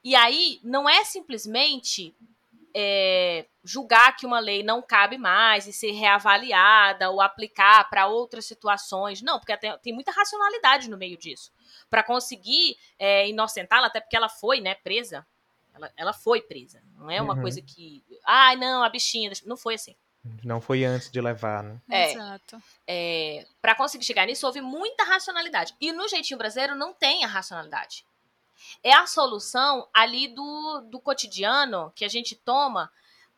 [0.03, 2.13] E aí não é simplesmente
[2.75, 8.45] é, julgar que uma lei não cabe mais e ser reavaliada ou aplicar para outras
[8.45, 9.21] situações.
[9.21, 11.51] Não, porque tem, tem muita racionalidade no meio disso.
[11.89, 15.25] Para conseguir é, inocentá-la, até porque ela foi né, presa.
[15.73, 16.81] Ela, ela foi presa.
[16.95, 17.41] Não é uma Uhum.
[17.41, 18.03] coisa que.
[18.25, 19.29] Ai, não, a bichinha.
[19.29, 19.95] deixa-" Não foi assim.
[20.43, 21.81] Não foi antes de levar, né?
[21.89, 22.11] É.
[22.11, 22.61] Exato.
[22.85, 25.73] É, para conseguir chegar nisso, houve muita racionalidade.
[25.79, 28.05] E no jeitinho brasileiro não tem a racionalidade.
[28.83, 32.91] É a solução ali do, do cotidiano que a gente toma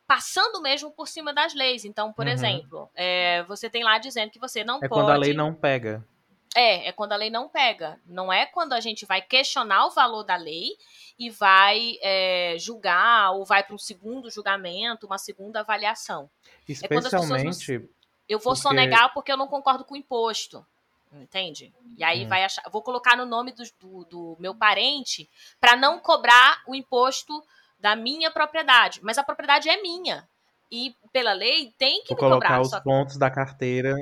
[0.08, 1.86] passando mesmo por cima das leis.
[1.86, 2.32] Então, por Uhum.
[2.34, 4.90] exemplo, é, você tem lá dizendo que você não É pode.
[4.90, 6.06] quando a lei não pega.
[6.54, 7.98] É, é quando a lei não pega.
[8.06, 10.72] Não é quando a gente vai questionar o valor da lei
[11.18, 16.30] e vai é, julgar ou vai para um segundo julgamento, uma segunda avaliação.
[16.68, 17.90] É quando as pessoas não- Especialmente.
[18.28, 20.66] Eu vou Porque- sonegar porque eu não concordo com o imposto.
[21.14, 21.74] Entende?
[21.98, 22.28] E aí Hum.
[22.28, 22.64] vai achar.
[22.70, 27.44] Vou colocar no nome do, do, do meu parente para não cobrar o imposto
[27.80, 29.00] da minha propriedade.
[29.04, 30.28] Mas a propriedade é minha.
[30.72, 32.62] E pela lei tem que Vou me colocar cobrar.
[32.62, 33.94] os Só, pontos da carteira.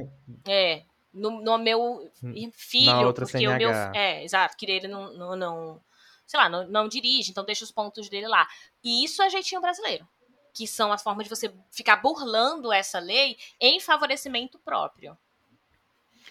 [0.45, 3.69] é, no, no meu Hum, filho, na outra porque o meu.
[3.71, 3.91] CNH.
[3.95, 5.81] É, exato, que ele não, não, não-
[6.27, 8.47] sei lá, não, não dirige, então deixa os pontos dele lá.
[8.83, 10.07] E isso é jeitinho brasileiro.
[10.53, 15.17] Que são as formas de você ficar burlando essa lei em favorecimento próprio.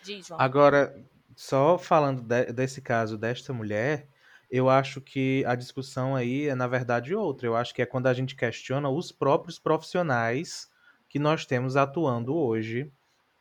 [0.02, 0.40] Diz, João.
[0.40, 0.94] Agora,
[1.36, 4.08] só falando de- desse caso desta mulher,
[4.50, 7.46] eu acho que a discussão aí é, na verdade, outra.
[7.46, 10.68] Eu acho que é quando a gente questiona os próprios profissionais
[11.08, 12.90] que nós temos atuando hoje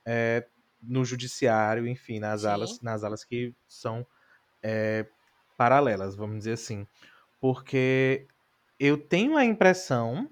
[0.05, 0.45] é,
[0.81, 2.47] no judiciário, enfim, nas Sim.
[2.47, 4.05] alas, nas alas que são
[4.61, 5.05] é,
[5.57, 6.87] paralelas, vamos dizer assim.
[7.39, 8.27] Porque
[8.79, 10.29] eu tenho a impressão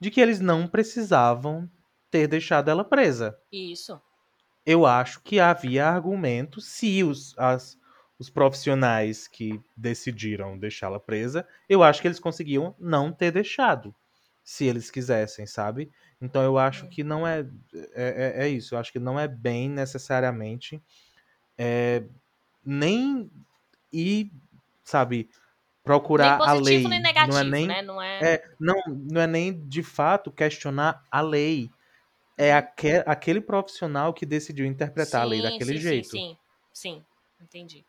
[0.00, 1.70] de que eles não precisavam
[2.10, 3.38] ter deixado ela presa.
[3.50, 4.00] Isso.
[4.64, 7.78] Eu acho que havia argumento se os, as,
[8.18, 13.94] os profissionais que decidiram deixá-la presa, eu acho que eles conseguiam não ter deixado,
[14.44, 15.90] se eles quisessem, sabe?
[16.20, 16.90] Então eu acho Hum.
[16.90, 17.40] que não é,
[17.94, 18.74] é, é- é isso.
[18.74, 20.82] Eu acho que não é bem necessariamente
[21.58, 22.04] é,
[22.64, 23.30] nem
[23.92, 24.32] ir,
[24.84, 25.30] sabe,
[25.84, 26.88] procurar nem a lei.
[26.88, 27.82] nem negativo, não é nem né?
[27.82, 28.20] Não é.
[28.22, 31.70] é, não, não é nem de fato questionar a lei.
[32.44, 36.08] É aque- aquele profissional que decidiu interpretar a lei Sim, daquele sim, jeito.
[36.10, 36.36] Sim,
[36.72, 37.04] sim, sim.
[37.40, 37.84] Entendi.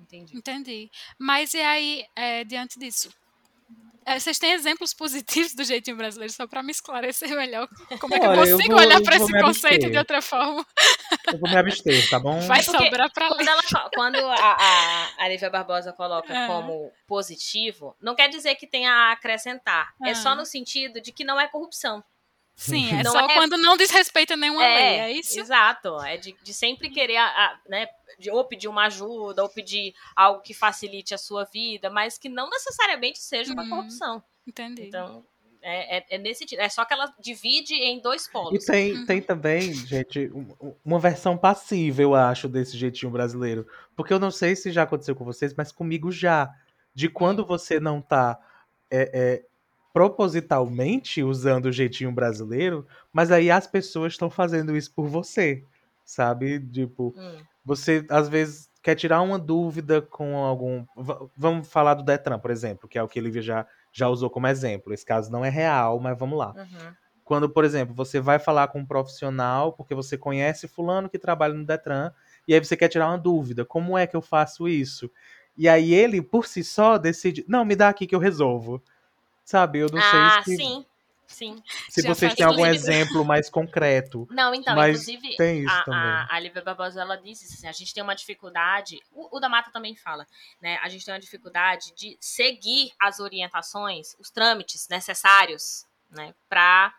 [0.00, 0.36] Entendi.
[0.36, 0.90] Entendi.
[1.18, 3.10] Mas e aí, é, diante disso?
[4.04, 7.68] é, vocês têm exemplos positivos do jeitinho brasileiro, só para me esclarecer melhor
[8.00, 10.20] como é que Olha, eu eu consigo vou- olhar eu para esse conceito de outra
[10.20, 10.66] forma.
[11.32, 12.40] Eu vou me abster, tá bom?
[12.48, 13.62] Vai porque sobrar para Quando, ela,
[13.94, 16.46] quando a, a, a Lívia Barbosa coloca É.
[16.48, 19.94] como positivo, não quer dizer que tenha a acrescentar.
[20.04, 20.14] É Ah.
[20.16, 22.02] só no sentido de que não é corrupção.
[22.54, 25.38] Sim, é Não só é- quando não desrespeita nenhuma lei, é isso?
[25.38, 26.00] Exato.
[26.02, 27.86] É de, de sempre querer, a, a- né,
[28.18, 32.28] de, ou pedir uma ajuda, ou pedir algo que facilite a sua vida, mas que
[32.28, 33.68] não necessariamente seja uma Uhum.
[33.70, 34.22] corrupção.
[34.46, 34.82] Entendi.
[34.82, 35.24] Então,
[35.64, 36.58] é, é, é nesse sentido.
[36.60, 38.64] É só que ela divide em dois E polos.
[38.64, 39.06] tem, Uhum.
[39.06, 43.66] tem também, gente, um- uma versão passiva, eu acho, desse jeitinho brasileiro.
[43.96, 46.52] Porque eu não sei se já aconteceu com vocês, mas comigo já.
[46.94, 48.38] De quando você não tá
[48.90, 49.46] é, é,
[49.92, 55.64] propositalmente usando o jeitinho brasileiro, mas aí as pessoas estão fazendo isso por você.
[56.04, 56.60] Sabe?
[56.60, 60.84] Tipo, Hum, você às vezes quer tirar uma dúvida com algum.
[61.36, 64.46] vamos falar do Detran, por exemplo, que é o que Lívia já, já usou como
[64.48, 64.92] exemplo.
[64.92, 66.52] Esse caso não é real, mas vamos lá.
[66.56, 66.94] uhum.
[67.24, 71.54] Quando, por exemplo, você vai falar com um profissional porque você conhece fulano que trabalha
[71.54, 72.12] no Detran
[72.48, 75.10] e aí você quer tirar uma dúvida, como é que eu faço isso?
[75.56, 78.82] E aí ele, por si só, decide, não, me dá aqui que eu resolvo.
[79.44, 80.86] Sabe, eu não ah, sei se, sim.
[81.32, 81.62] Sim.
[81.88, 84.28] se Já vocês têm algum exemplo mais concreto.
[84.30, 86.00] Não, então, Mas inclusive, tem isso a, também.
[86.00, 89.48] a, a Lívia Barbosa, ela disse assim, a gente tem uma dificuldade, o, o da
[89.48, 90.26] Mata também fala,
[90.60, 90.78] né?
[90.82, 96.34] A gente tem uma dificuldade de seguir as orientações, os trâmites necessários, né?
[96.48, 96.94] Pra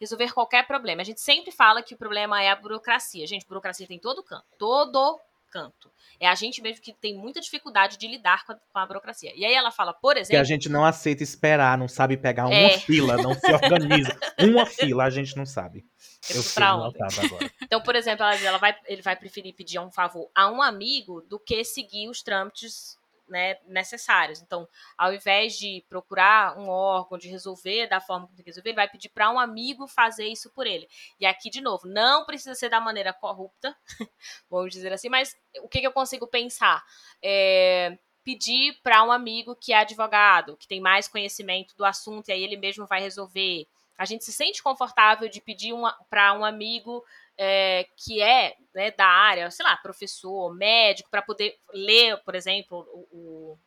[0.00, 1.02] resolver qualquer problema.
[1.02, 3.26] A gente sempre fala que o problema é a burocracia.
[3.26, 5.18] Gente, burocracia tem todo canto, todo
[5.50, 5.90] canto.
[6.18, 9.32] É a gente mesmo que tem muita dificuldade de lidar com a, com a burocracia.
[9.34, 12.46] E aí ela fala, por Que a exemplo, gente não aceita esperar, não sabe pegar
[12.46, 12.78] uma É.
[12.78, 14.16] fila, não se organiza.
[14.38, 15.84] Uma fila a gente não sabe.
[16.30, 17.00] eu ontem.
[17.00, 17.50] notado agora.
[17.62, 21.20] Então, por exemplo, ela, ela vai, ele vai preferir pedir um favor a um amigo
[21.22, 22.96] do que seguir os trâmites
[23.28, 24.40] né, necessários.
[24.40, 28.70] Então, ao invés de procurar um órgão, de resolver da forma que tem que resolver,
[28.70, 30.88] ele vai pedir para um amigo fazer isso por ele.
[31.18, 33.76] E aqui, de novo, não precisa ser da maneira corrupta,
[34.50, 36.84] vamos dizer assim, mas o que, que eu consigo pensar?
[37.22, 42.32] É, pedir para um amigo que é advogado, que tem mais conhecimento do assunto, e
[42.32, 43.68] aí ele mesmo vai resolver.
[43.96, 45.72] A gente se sente confortável de pedir
[46.10, 47.04] para um amigo
[47.38, 52.86] é, que é né, da área, sei lá, professor, médico, para poder ler, por exemplo,
[52.92, 53.58] o, o,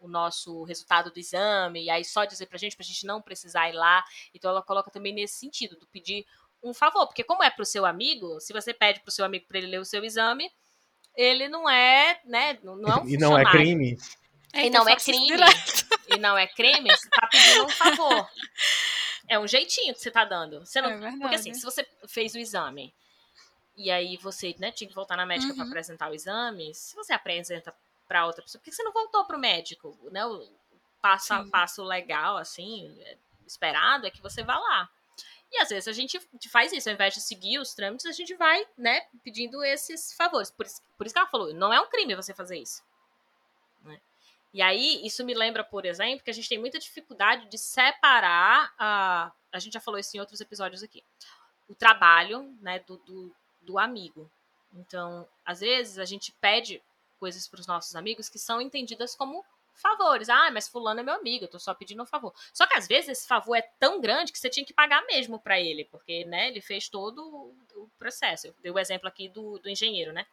[0.00, 3.68] o, nosso resultado do exame, e aí só dizer pra gente, pra gente não precisar
[3.68, 4.04] ir lá.
[4.34, 6.26] Então ela coloca também nesse sentido, do pedir
[6.62, 9.58] um favor, porque como é pro seu amigo, se você pede pro seu amigo para
[9.58, 10.50] ele ler o seu exame,
[11.14, 13.98] ele não é, né, não é um E não é crime?
[14.54, 15.36] E Eita, não é crime.
[16.08, 18.28] E não é crime, você tá pedindo um favor.
[19.26, 20.60] É um jeitinho que você tá dando.
[20.66, 21.18] Você não, É verdade.
[21.18, 22.94] porque assim, se você fez o exame
[23.76, 25.68] e aí você né, tinha que voltar na médica para Uhum.
[25.68, 27.74] apresentar o exame, se você apresenta
[28.06, 29.96] para outra pessoa, por que você não voltou pro médico?
[30.10, 30.24] Né?
[30.26, 30.48] O
[31.02, 31.50] passo a Sim.
[31.50, 33.16] passo legal, assim, é,
[33.46, 34.88] esperado, é que você vá lá.
[35.52, 36.18] E às vezes a gente
[36.50, 40.50] faz isso, ao invés de seguir os trâmites, a gente vai, né, pedindo esses favores.
[40.50, 42.82] Por isso, por isso que ela falou, não é um crime você fazer isso.
[43.82, 44.00] né?
[44.52, 48.72] E aí, isso me lembra, por exemplo, que a gente tem muita dificuldade de separar
[48.78, 49.32] a.
[49.52, 51.04] A gente já falou isso em outros episódios aqui.
[51.68, 53.34] O trabalho, né, do, do,
[53.64, 54.30] do amigo.
[54.72, 56.82] Então, às vezes, a gente pede
[57.18, 59.44] coisas para os nossos amigos que são entendidas como
[59.74, 60.28] favores.
[60.28, 62.32] Ah, mas fulano é meu amigo, eu tô só pedindo um favor.
[62.52, 65.38] Só que às vezes esse favor é tão grande que você tinha que pagar mesmo
[65.38, 67.20] para ele, porque, né, ele fez todo
[67.76, 68.46] o- processo.
[68.48, 70.26] Eu dei o exemplo aqui do, do engenheiro, né?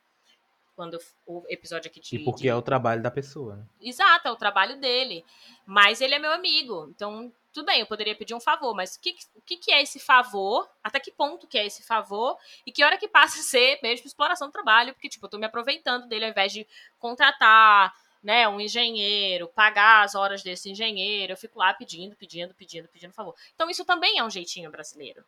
[0.75, 2.15] Quando o episódio aqui de.
[2.15, 3.55] E porque de- é o trabalho da pessoa.
[3.55, 3.65] né?
[3.81, 5.25] Exato, é o trabalho dele.
[5.65, 6.87] Mas ele é meu amigo.
[6.89, 9.99] Então, tudo bem, eu poderia pedir um favor, mas o que, o que, é esse
[9.99, 10.69] favor?
[10.83, 12.37] Até que ponto que é esse favor?
[12.65, 14.93] E que hora que passa a ser mesmo exploração do trabalho?
[14.93, 16.65] Porque, tipo, eu tô me aproveitando dele ao invés de
[16.97, 17.93] contratar
[18.23, 23.13] né, um engenheiro, pagar as horas desse engenheiro, eu fico lá pedindo, pedindo, pedindo, pedindo
[23.13, 23.35] favor.
[23.53, 25.25] Então, isso também é um jeitinho brasileiro.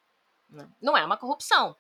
[0.50, 0.70] né?
[0.82, 1.76] Não é uma corrupção.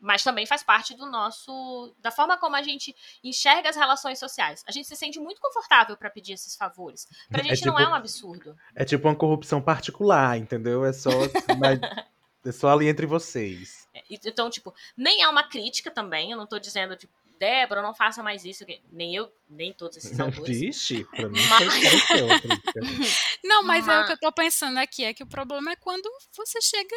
[0.00, 4.62] Mas também faz parte do nosso da forma como a gente enxerga as relações sociais.
[4.66, 7.06] A gente se sente muito confortável para pedir esses favores.
[7.28, 8.56] Pra gente é tipo, não é um absurdo.
[8.74, 10.84] É tipo uma corrupção particular, entendeu?
[10.84, 11.10] É só
[12.44, 13.88] é só ali entre vocês.
[13.94, 17.94] É, então, tipo, nem é uma crítica também, eu não tô dizendo tipo Débora, não
[17.94, 18.64] faça mais isso.
[18.90, 20.58] Nem eu, nem todos esses autores.
[20.58, 21.68] Vixe, pra mim mas...
[23.44, 25.76] Não, mas, mas é o que eu tô pensando aqui, é que o problema é
[25.76, 26.96] quando você chega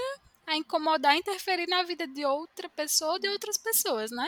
[0.50, 4.28] a incomodar, interferir na vida de outra pessoa ou de outras pessoas, né?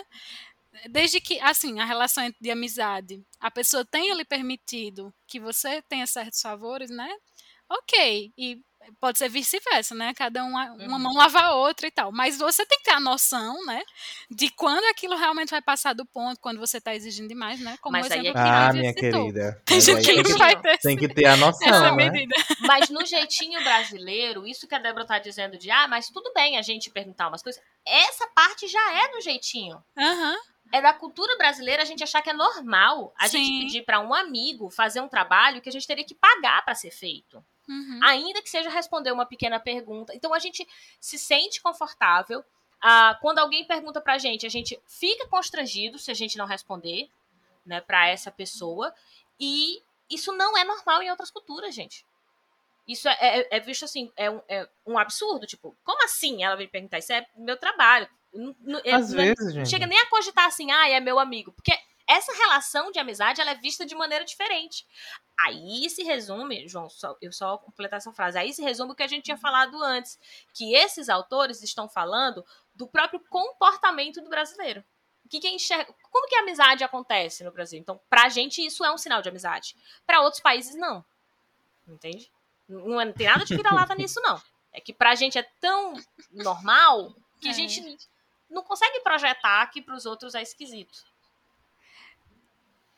[0.89, 6.07] Desde que, assim, a relação de amizade, a pessoa tenha lhe permitido que você tenha
[6.07, 7.09] certos favores, né?
[7.69, 8.31] Ok.
[8.37, 8.61] E
[8.99, 10.13] pode ser vice-versa, né?
[10.13, 12.11] Cada uma, uma mão lava a outra e tal.
[12.11, 13.81] Mas você tem que ter a noção, né?
[14.29, 17.77] De quando aquilo realmente vai passar do ponto, quando você está exigindo demais, né?
[17.81, 19.25] Como Mas aí é que ah, minha citou.
[19.25, 19.61] querida.
[19.65, 20.77] Tem gente que não vai ter.
[20.79, 22.09] Tem que ter a noção, né?
[22.09, 22.35] medida.
[22.61, 26.57] Mas no jeitinho brasileiro, isso que a Débora tá dizendo de, ah, mas tudo bem
[26.57, 27.61] a gente perguntar umas coisas.
[27.85, 29.81] Essa parte já é no jeitinho.
[29.97, 30.31] Aham.
[30.31, 33.43] Uhum é da cultura brasileira a gente achar que é normal a Sim.
[33.43, 36.73] gente pedir para um amigo fazer um trabalho que a gente teria que pagar para
[36.73, 37.43] ser feito.
[37.67, 37.99] Uhum.
[38.03, 40.13] Ainda que seja responder uma pequena pergunta.
[40.15, 40.67] Então a gente
[40.99, 42.43] se sente confortável.
[42.81, 47.09] Ah, quando alguém pergunta pra gente, a gente fica constrangido se a gente não responder,
[47.65, 48.93] né, para essa pessoa.
[49.39, 52.05] E isso não é normal em outras culturas, gente.
[52.87, 55.45] Isso é, é, é visto assim, é um, é um, absurdo.
[55.45, 56.99] Tipo, como assim ela vem perguntar?
[56.99, 58.09] Isso é meu trabalho.
[58.91, 61.51] Às não, vezes, não chega nem a cogitar assim, ah, é meu amigo.
[61.51, 61.71] Porque
[62.11, 64.85] essa relação de amizade ela é vista de maneira diferente.
[65.39, 68.37] Aí se resume, João, só, eu só completar essa frase.
[68.37, 70.19] Aí se resume o que a gente tinha falado antes,
[70.53, 72.45] que esses autores estão falando
[72.75, 74.83] do próprio comportamento do brasileiro.
[75.25, 75.93] O que, que é enxerga?
[76.11, 77.79] Como que a amizade acontece no Brasil?
[77.79, 79.77] Então, pra gente isso é um sinal de amizade.
[80.05, 81.03] Para outros países não.
[81.87, 82.29] Entende?
[82.67, 84.41] Não, é, não tem nada de vira-lata nisso não.
[84.73, 85.93] É que pra gente é tão
[86.31, 87.53] normal que a é.
[87.53, 87.97] gente
[88.49, 91.10] não consegue projetar que para os outros é esquisito.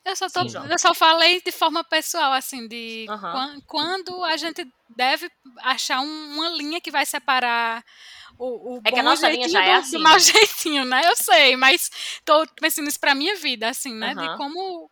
[0.04, 3.60] Eu só, tô, Sim, eu só falei de forma pessoal, assim, de uhum.
[3.66, 5.30] quando a gente deve
[5.62, 7.82] achar uma linha que vai separar
[8.38, 9.96] o, o é que a nossa linha já é assim.
[9.96, 11.02] Do mau jeitinho, né?
[11.06, 11.90] Eu sei, mas
[12.24, 14.14] tô pensando isso pra minha vida, assim, né?
[14.14, 14.22] Uhum.
[14.22, 14.90] De como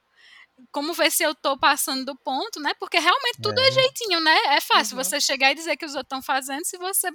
[0.70, 2.72] como ver se eu tô passando do ponto, né?
[2.78, 4.36] Porque realmente tudo é, é jeitinho, né?
[4.48, 5.04] É fácil uhum.
[5.04, 7.08] você chegar e dizer que os outros estão fazendo se você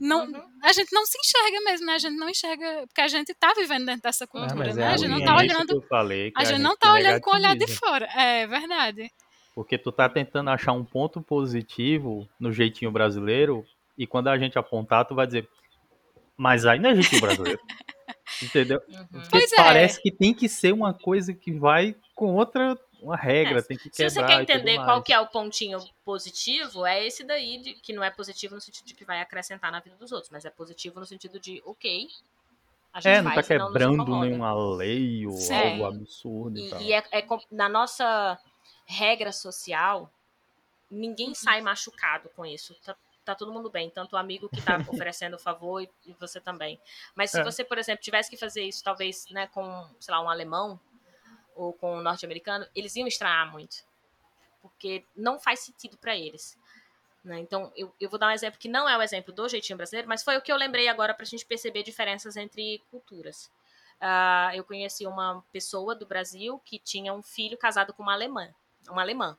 [0.00, 0.26] não.
[0.26, 0.42] Uhum.
[0.62, 1.94] A gente não se enxerga mesmo, né?
[1.94, 2.84] A gente não enxerga.
[2.86, 4.82] Porque a gente tá vivendo dentro dessa cultura, né?
[4.82, 5.82] É a gente não tá olhando.
[5.88, 8.06] Falei, a, a, gente não tá olhando com o olhar de fora.
[8.14, 9.10] É verdade.
[9.54, 13.64] Porque tu tá tentando achar um ponto positivo no jeitinho brasileiro,
[13.96, 15.48] e quando a gente apontar, tu vai dizer.
[16.36, 17.60] Mas aí não é jeitinho brasileiro.
[18.42, 18.82] Entendeu?
[18.88, 19.06] Uhum.
[19.06, 19.56] Porque pois é.
[19.56, 20.02] parece é.
[20.02, 22.76] que tem que ser uma coisa que vai com outra
[23.06, 24.10] uma regra, é, tem que quebrar.
[24.10, 27.92] Se você quer entender qual que é o pontinho positivo, é esse daí, de, que
[27.92, 30.50] não é positivo no sentido de que vai acrescentar na vida dos outros, mas é
[30.50, 32.08] positivo no sentido de, ok.
[32.92, 35.54] A gente é, não tá quebrando não nenhuma lei ou Sim.
[35.54, 36.58] algo absurdo.
[36.58, 38.38] E, e, e é, é, na nossa
[38.86, 40.10] regra social,
[40.90, 41.34] ninguém uhum.
[41.34, 42.74] sai machucado com isso.
[42.84, 46.14] Tá, tá todo mundo bem, tanto o amigo que tá oferecendo o favor e, e,
[46.18, 46.80] você também.
[47.14, 47.44] Mas se é.
[47.44, 50.80] você, por exemplo, tivesse que fazer isso, talvez, né, com, sei lá, um alemão,
[51.56, 53.84] ou com o norte-americano, eles iam estranhar muito.
[54.60, 56.58] Porque não faz sentido para eles.
[57.24, 57.40] Né?
[57.40, 60.08] Então, eu, eu vou dar um exemplo que não é o exemplo do jeitinho brasileiro,
[60.08, 63.50] mas foi o que eu lembrei agora para a gente perceber diferenças entre culturas.
[64.00, 68.54] Uh, eu conheci uma pessoa do Brasil que tinha um filho casado com uma alemã,
[68.88, 69.36] uma alemã.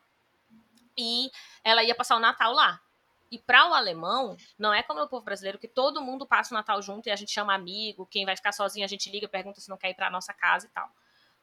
[0.97, 1.31] E
[1.63, 2.81] ela ia passar o Natal lá.
[3.29, 6.57] E para o alemão, não é como o povo brasileiro que todo mundo passa o
[6.57, 9.59] Natal junto e a gente chama amigo, quem vai ficar sozinho a gente liga, pergunta
[9.59, 10.89] se não quer ir para nossa casa e tal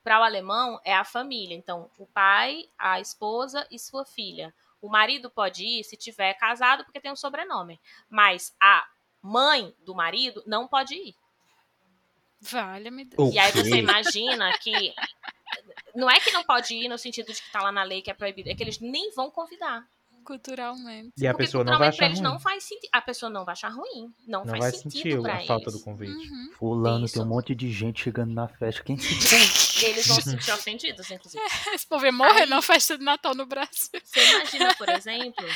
[0.05, 1.57] para o alemão é a família.
[1.57, 4.55] Então, o pai, a esposa e sua filha.
[4.81, 8.87] O marido pode ir se tiver casado porque tem um sobrenome, mas a
[9.23, 11.17] mãe do marido não pode ir.
[12.39, 13.35] Vale-me Deus.
[13.35, 14.73] E aí você imagina que
[15.97, 18.11] não é que não pode ir no sentido de que está lá na lei que
[18.11, 19.89] é proibido, é que eles nem vão convidar
[20.25, 21.13] culturalmente.
[21.19, 22.29] E a pessoa não vai achar eles ruim.
[22.29, 22.91] não faz sentido.
[22.93, 24.13] A pessoa não vai achar ruim.
[24.27, 25.47] Não, não faz vai sentido sentir pra a eles.
[25.47, 26.13] falta do convite.
[26.13, 26.51] Uhum.
[26.55, 27.15] Fulano, Isso.
[27.15, 28.83] tem um monte de gente chegando na festa.
[28.83, 29.15] Quem se
[29.83, 31.43] Eles vão se sentir ofendidos, inclusive.
[31.43, 33.91] É, esse povo morrer Aí, na festa de Natal no Brasil.
[34.03, 35.47] Você imagina, por exemplo,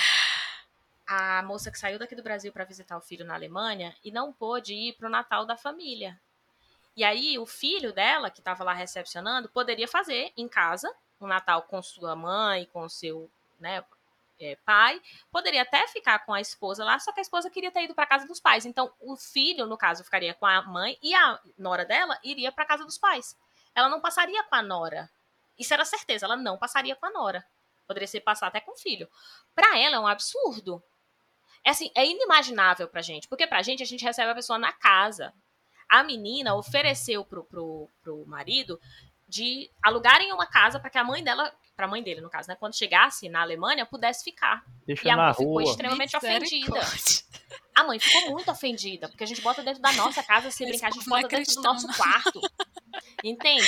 [1.07, 4.33] a moça que saiu daqui do Brasil para visitar o filho na Alemanha e não
[4.33, 6.21] pôde ir pro Natal da família.
[6.97, 11.63] E aí, o filho dela, que estava lá recepcionando, poderia fazer em casa um Natal
[11.63, 13.85] com sua mãe, com seu né,
[14.41, 15.01] é, pai,
[15.31, 18.07] poderia até ficar com a esposa lá, só que a esposa queria ter ido para
[18.07, 18.65] casa dos pais.
[18.67, 22.65] Então, o filho, no caso, ficaria com a mãe e a nora dela iria para
[22.65, 23.37] casa dos pais.
[23.79, 25.11] Ela não passaria com a nora.
[25.59, 27.45] Isso era certeza, ela não passaria com a nora.
[27.87, 29.09] Poderia ser passar até com o filho.
[29.55, 30.83] Para ela é um absurdo.
[31.65, 34.73] É assim, é inimaginável pra gente, porque pra gente a gente recebe a pessoa na
[34.73, 35.33] casa.
[35.89, 38.79] a menina ofereceu pro, pro, pro marido
[39.27, 42.49] de alugarem uma casa para que a mãe dela, para a mãe dele, no caso,
[42.49, 44.65] né, quando chegasse na Alemanha, pudesse ficar.
[44.87, 45.63] Deixa e a na mãe ficou rua.
[45.65, 46.81] extremamente ofendida.
[47.75, 50.73] A mãe ficou muito ofendida, porque a gente bota dentro da nossa casa, se Esse
[50.73, 51.95] brincar, a gente é bota dentro do nosso não.
[51.95, 52.41] quarto.
[53.25, 53.65] Entende?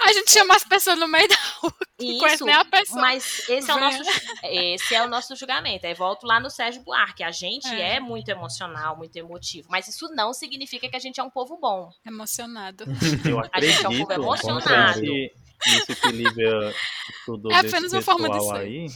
[0.00, 3.00] A gente chama as pessoas no meio da rua, Isso, nem a pessoa.
[3.00, 4.02] mas esse é o nosso
[4.44, 5.86] esse é o nosso julgamento.
[5.86, 7.22] Aí volto lá no Sérgio Buarque.
[7.22, 7.96] A gente É.
[7.96, 8.00] é.
[8.00, 11.90] muito emocional, muito emotivo, mas isso não significa que a gente é um povo bom.
[12.06, 12.84] Emocionado.
[13.28, 15.04] Eu A gente é um acredito, povo emocionado.
[15.04, 16.74] isso que Lívia
[17.18, 18.86] estudou É apenas uma forma de aí,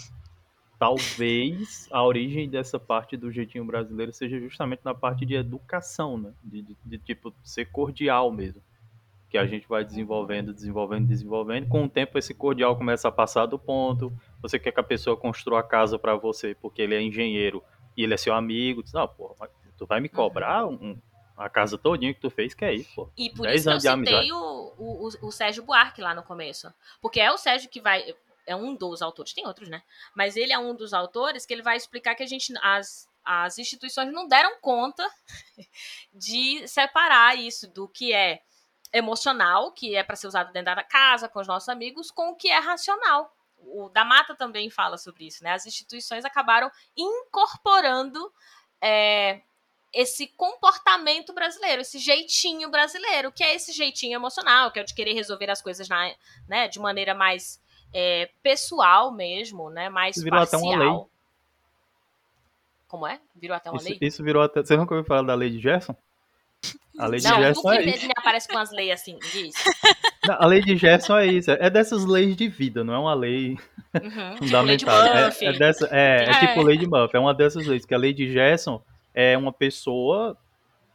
[0.79, 6.33] talvez a origem dessa parte do jeitinho brasileiro seja justamente na parte de educação, né?
[6.43, 8.63] De, de- de, tipo, ser cordial mesmo.
[9.29, 11.69] Que a gente vai desenvolvendo, desenvolvendo, desenvolvendo.
[11.69, 14.13] Com o tempo, esse cordial começa a passar do ponto.
[14.41, 17.63] Você quer que a pessoa construa a casa pra você porque ele é engenheiro
[17.97, 18.83] e ele é seu amigo.
[18.83, 19.37] Diz, não, pô,
[19.77, 20.97] tu vai me cobrar um-
[21.37, 23.11] a casa todinha que tu fez, que é isso, pô.
[23.17, 26.23] E por 10 isso que eu anos citei o, o- o Sérgio Buarque lá no
[26.23, 26.73] começo.
[27.03, 28.15] Porque é o Sérgio que vai.
[28.47, 29.83] É um dos autores, tem outros, né?
[30.15, 32.55] Mas ele é um dos autores que ele vai explicar que a gente.
[32.63, 35.05] As, as instituições não deram conta
[36.15, 38.41] de separar isso do que é
[38.93, 42.37] emocional, que é para ser usado dentro da casa, com os nossos amigos, com o
[42.37, 43.35] que é racional.
[43.59, 45.53] O da Mata também fala sobre isso, né?
[45.53, 48.33] As instituições acabaram incorporando
[48.81, 49.41] é,
[49.93, 54.95] esse comportamento brasileiro, esse jeitinho brasileiro, que é esse jeitinho emocional, que é o de
[54.95, 56.15] querer resolver as coisas na,
[56.49, 57.61] né, de maneira mais
[57.93, 59.89] é, pessoal mesmo, né?
[59.89, 60.73] Mais Virou até parcial.
[60.73, 61.07] uma lei.
[62.87, 63.21] Como é?
[63.35, 63.99] Virou até uma Isso, lei?
[64.01, 64.63] isso virou até.
[64.63, 65.97] Você nunca ouviu falar da lei de Gerson?
[66.99, 68.09] A lei de Não, Gerson tu é isso.
[68.17, 69.55] aparece com as leis assim, diz.
[70.27, 71.51] Não, A lei de Gerson é isso.
[71.51, 73.57] É dessas leis de vida, não é uma lei
[73.95, 74.01] Uhum.
[74.35, 75.15] Tipo de fundamental.
[75.25, 75.45] Murphy.
[75.45, 76.41] É, é, dessa, é, é É.
[76.47, 77.17] tipo lei de Murphy.
[77.17, 77.85] É uma dessas leis.
[77.85, 78.83] Que a lei de Gerson
[79.15, 80.37] é uma pessoa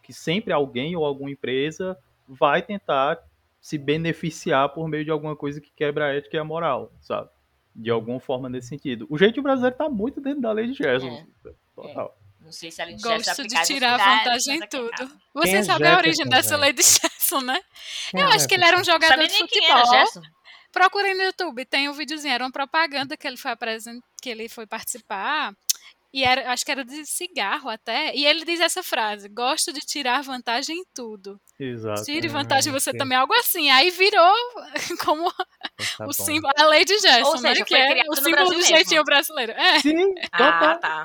[0.03, 1.97] que sempre alguém ou alguma empresa
[2.27, 3.19] vai tentar
[3.59, 7.29] se beneficiar por meio de alguma coisa que quebra a ética e a moral, sabe?
[7.75, 9.05] De alguma forma nesse sentido.
[9.09, 11.25] O jeito brasileiro tá muito dentro da lei de Gerson.
[11.75, 12.17] Total.
[12.51, 15.19] Não sei se a lei de Gerson é Gosto de tirar vantagem em tudo.
[15.33, 17.61] Você Quem é sabe a origem dessa lei de Gerson, né?
[18.09, 19.85] Quem Eu é acho que ele era um jogador Sabia de futebol.
[19.85, 20.21] Gerson.
[20.69, 24.01] Procurem no YouTube, tem um videozinho, era uma propaganda que ele foi apresent...
[24.21, 25.53] que ele foi participar.
[26.13, 28.13] E era, acho que era de cigarro até.
[28.13, 31.39] E ele diz essa frase: gosto de tirar vantagem em tudo.
[31.63, 32.03] Exato.
[32.03, 33.69] Tire Ah, vantagem você também, algo assim.
[33.69, 34.33] Aí virou
[35.05, 37.65] como Então tá o símbolo, a lei de Gerson, Ou seja, né?
[37.65, 39.51] Que é o símbolo do jeitinho brasileiro.
[39.51, 39.79] É.
[39.79, 40.79] Sim, Ah, total.
[40.79, 41.03] tá.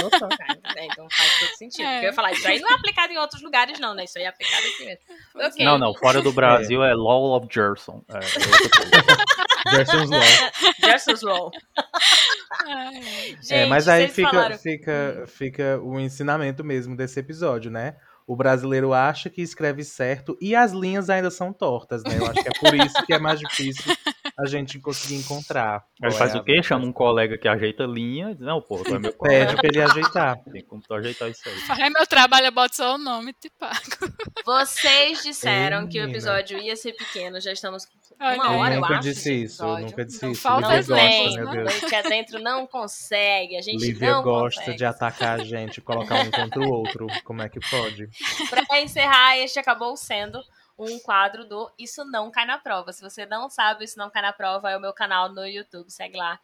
[0.00, 0.28] total.
[0.76, 1.84] É, então faz todo sentido.
[1.86, 1.92] É.
[1.92, 4.04] Porque eu ia falar, isso aí não é aplicado em outros lugares, não, né?
[4.04, 5.02] Isso aí é aplicado aqui mesmo.
[5.34, 5.64] Ok.
[5.64, 5.94] Não, não.
[5.94, 8.02] Fora do Brasil é Law of Gerson.
[8.08, 9.76] É, é.
[9.76, 10.22] Gerson's Law.
[10.80, 11.50] Gerson's Law.
[13.40, 17.96] Gente, É, mas aí fica, falaram- fica, fica o ensinamento mesmo desse episódio, né?
[18.28, 22.18] O brasileiro acha que escreve certo e as linhas ainda são tortas, né?
[22.18, 23.96] Eu acho que é por isso que é mais difícil
[24.38, 25.82] a gente conseguir encontrar.
[26.00, 26.62] Ele faz é o quê?
[26.62, 28.34] Chama um colega que ajeita linha.
[28.34, 29.56] Diz, não, pô, tu é meu Pede colega.
[29.56, 30.36] pra ele ajeitar.
[30.52, 31.54] Tem como tu ajeitar isso aí.
[31.60, 33.80] Faz meu trabalho, eu boto só o nome e te pago.
[34.44, 38.74] Vocês disseram Ei, que o episódio ia ser pequeno, já estamos com Olha uma hora,
[38.74, 39.02] eu eu nunca acho.
[39.08, 40.42] disse isso, eu nunca disse Não isso.
[40.42, 41.52] falta Lívia as gosta, meu né?
[41.52, 41.80] Deus.
[41.80, 44.78] Noite adentro não consegue, a gente Lívia não gosta consegue.
[44.78, 47.06] de atacar a gente, colocar um contra o outro.
[47.24, 48.08] Como é que pode?
[48.68, 50.42] Pra encerrar, este acabou sendo
[50.78, 52.92] um quadro do Isso Não Cai na Prova.
[52.92, 55.90] Se você não sabe, Isso Não Cai na Prova é o meu canal no YouTube,
[55.90, 56.38] segue lá.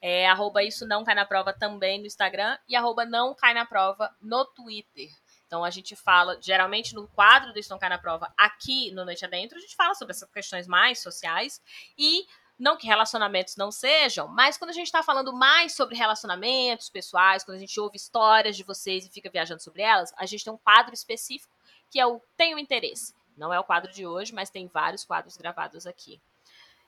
[0.00, 3.64] É arroba Isso Não Cai na Prova também no Instagram e arroba Não Cai na
[3.66, 5.08] Prova no Twitter.
[5.50, 9.04] Então a gente fala, geralmente no quadro do Isso Não Cai na Prova, aqui no
[9.04, 11.60] Noite Adentro, a gente fala sobre essas questões mais sociais
[11.98, 12.24] e
[12.56, 17.42] não que relacionamentos não sejam, mas quando a gente tá falando mais sobre relacionamentos pessoais,
[17.42, 20.52] quando a gente ouve histórias de vocês e fica viajando sobre elas, a gente tem
[20.52, 21.52] um quadro específico
[21.90, 23.12] que é o Tenho Interesse.
[23.36, 26.20] Não é o quadro de hoje, mas tem vários quadros gravados aqui.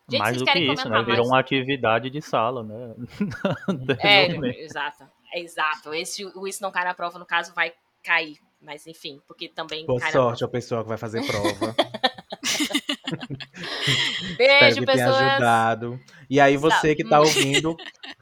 [0.09, 1.03] Gente, mais vocês do que isso, né?
[1.03, 1.29] Virou mais?
[1.29, 2.95] uma atividade de sala, né?
[3.99, 4.27] É,
[4.63, 5.11] exato.
[5.33, 5.93] É exato.
[5.93, 8.37] Esse, o Isso Não Cai na Prova, no caso, vai cair.
[8.61, 11.53] Mas enfim, porque também Boa sorte na ao pessoal que vai fazer prova.
[11.55, 11.77] prova.
[13.13, 15.17] Espero Beijo, que tenha pessoas.
[15.23, 16.01] ajudado.
[16.31, 17.25] E aí, você que tá Hum.
[17.25, 17.77] ouvindo,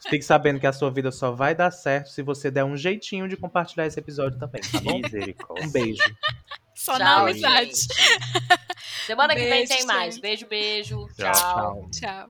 [0.09, 3.29] fique sabendo que a sua vida só vai dar certo se você der um jeitinho
[3.29, 4.99] de compartilhar esse episódio também, tá bom?
[4.99, 5.67] Misericórdia.
[5.67, 6.03] Um beijo.
[6.75, 7.73] Só Tchau, na amizade.
[9.07, 10.19] Semana que vem Beijo, tem mais.
[10.19, 11.07] Beijo, beijo.
[11.19, 11.33] Tchau.
[11.33, 11.91] Tchau.
[11.93, 12.30] Tchau.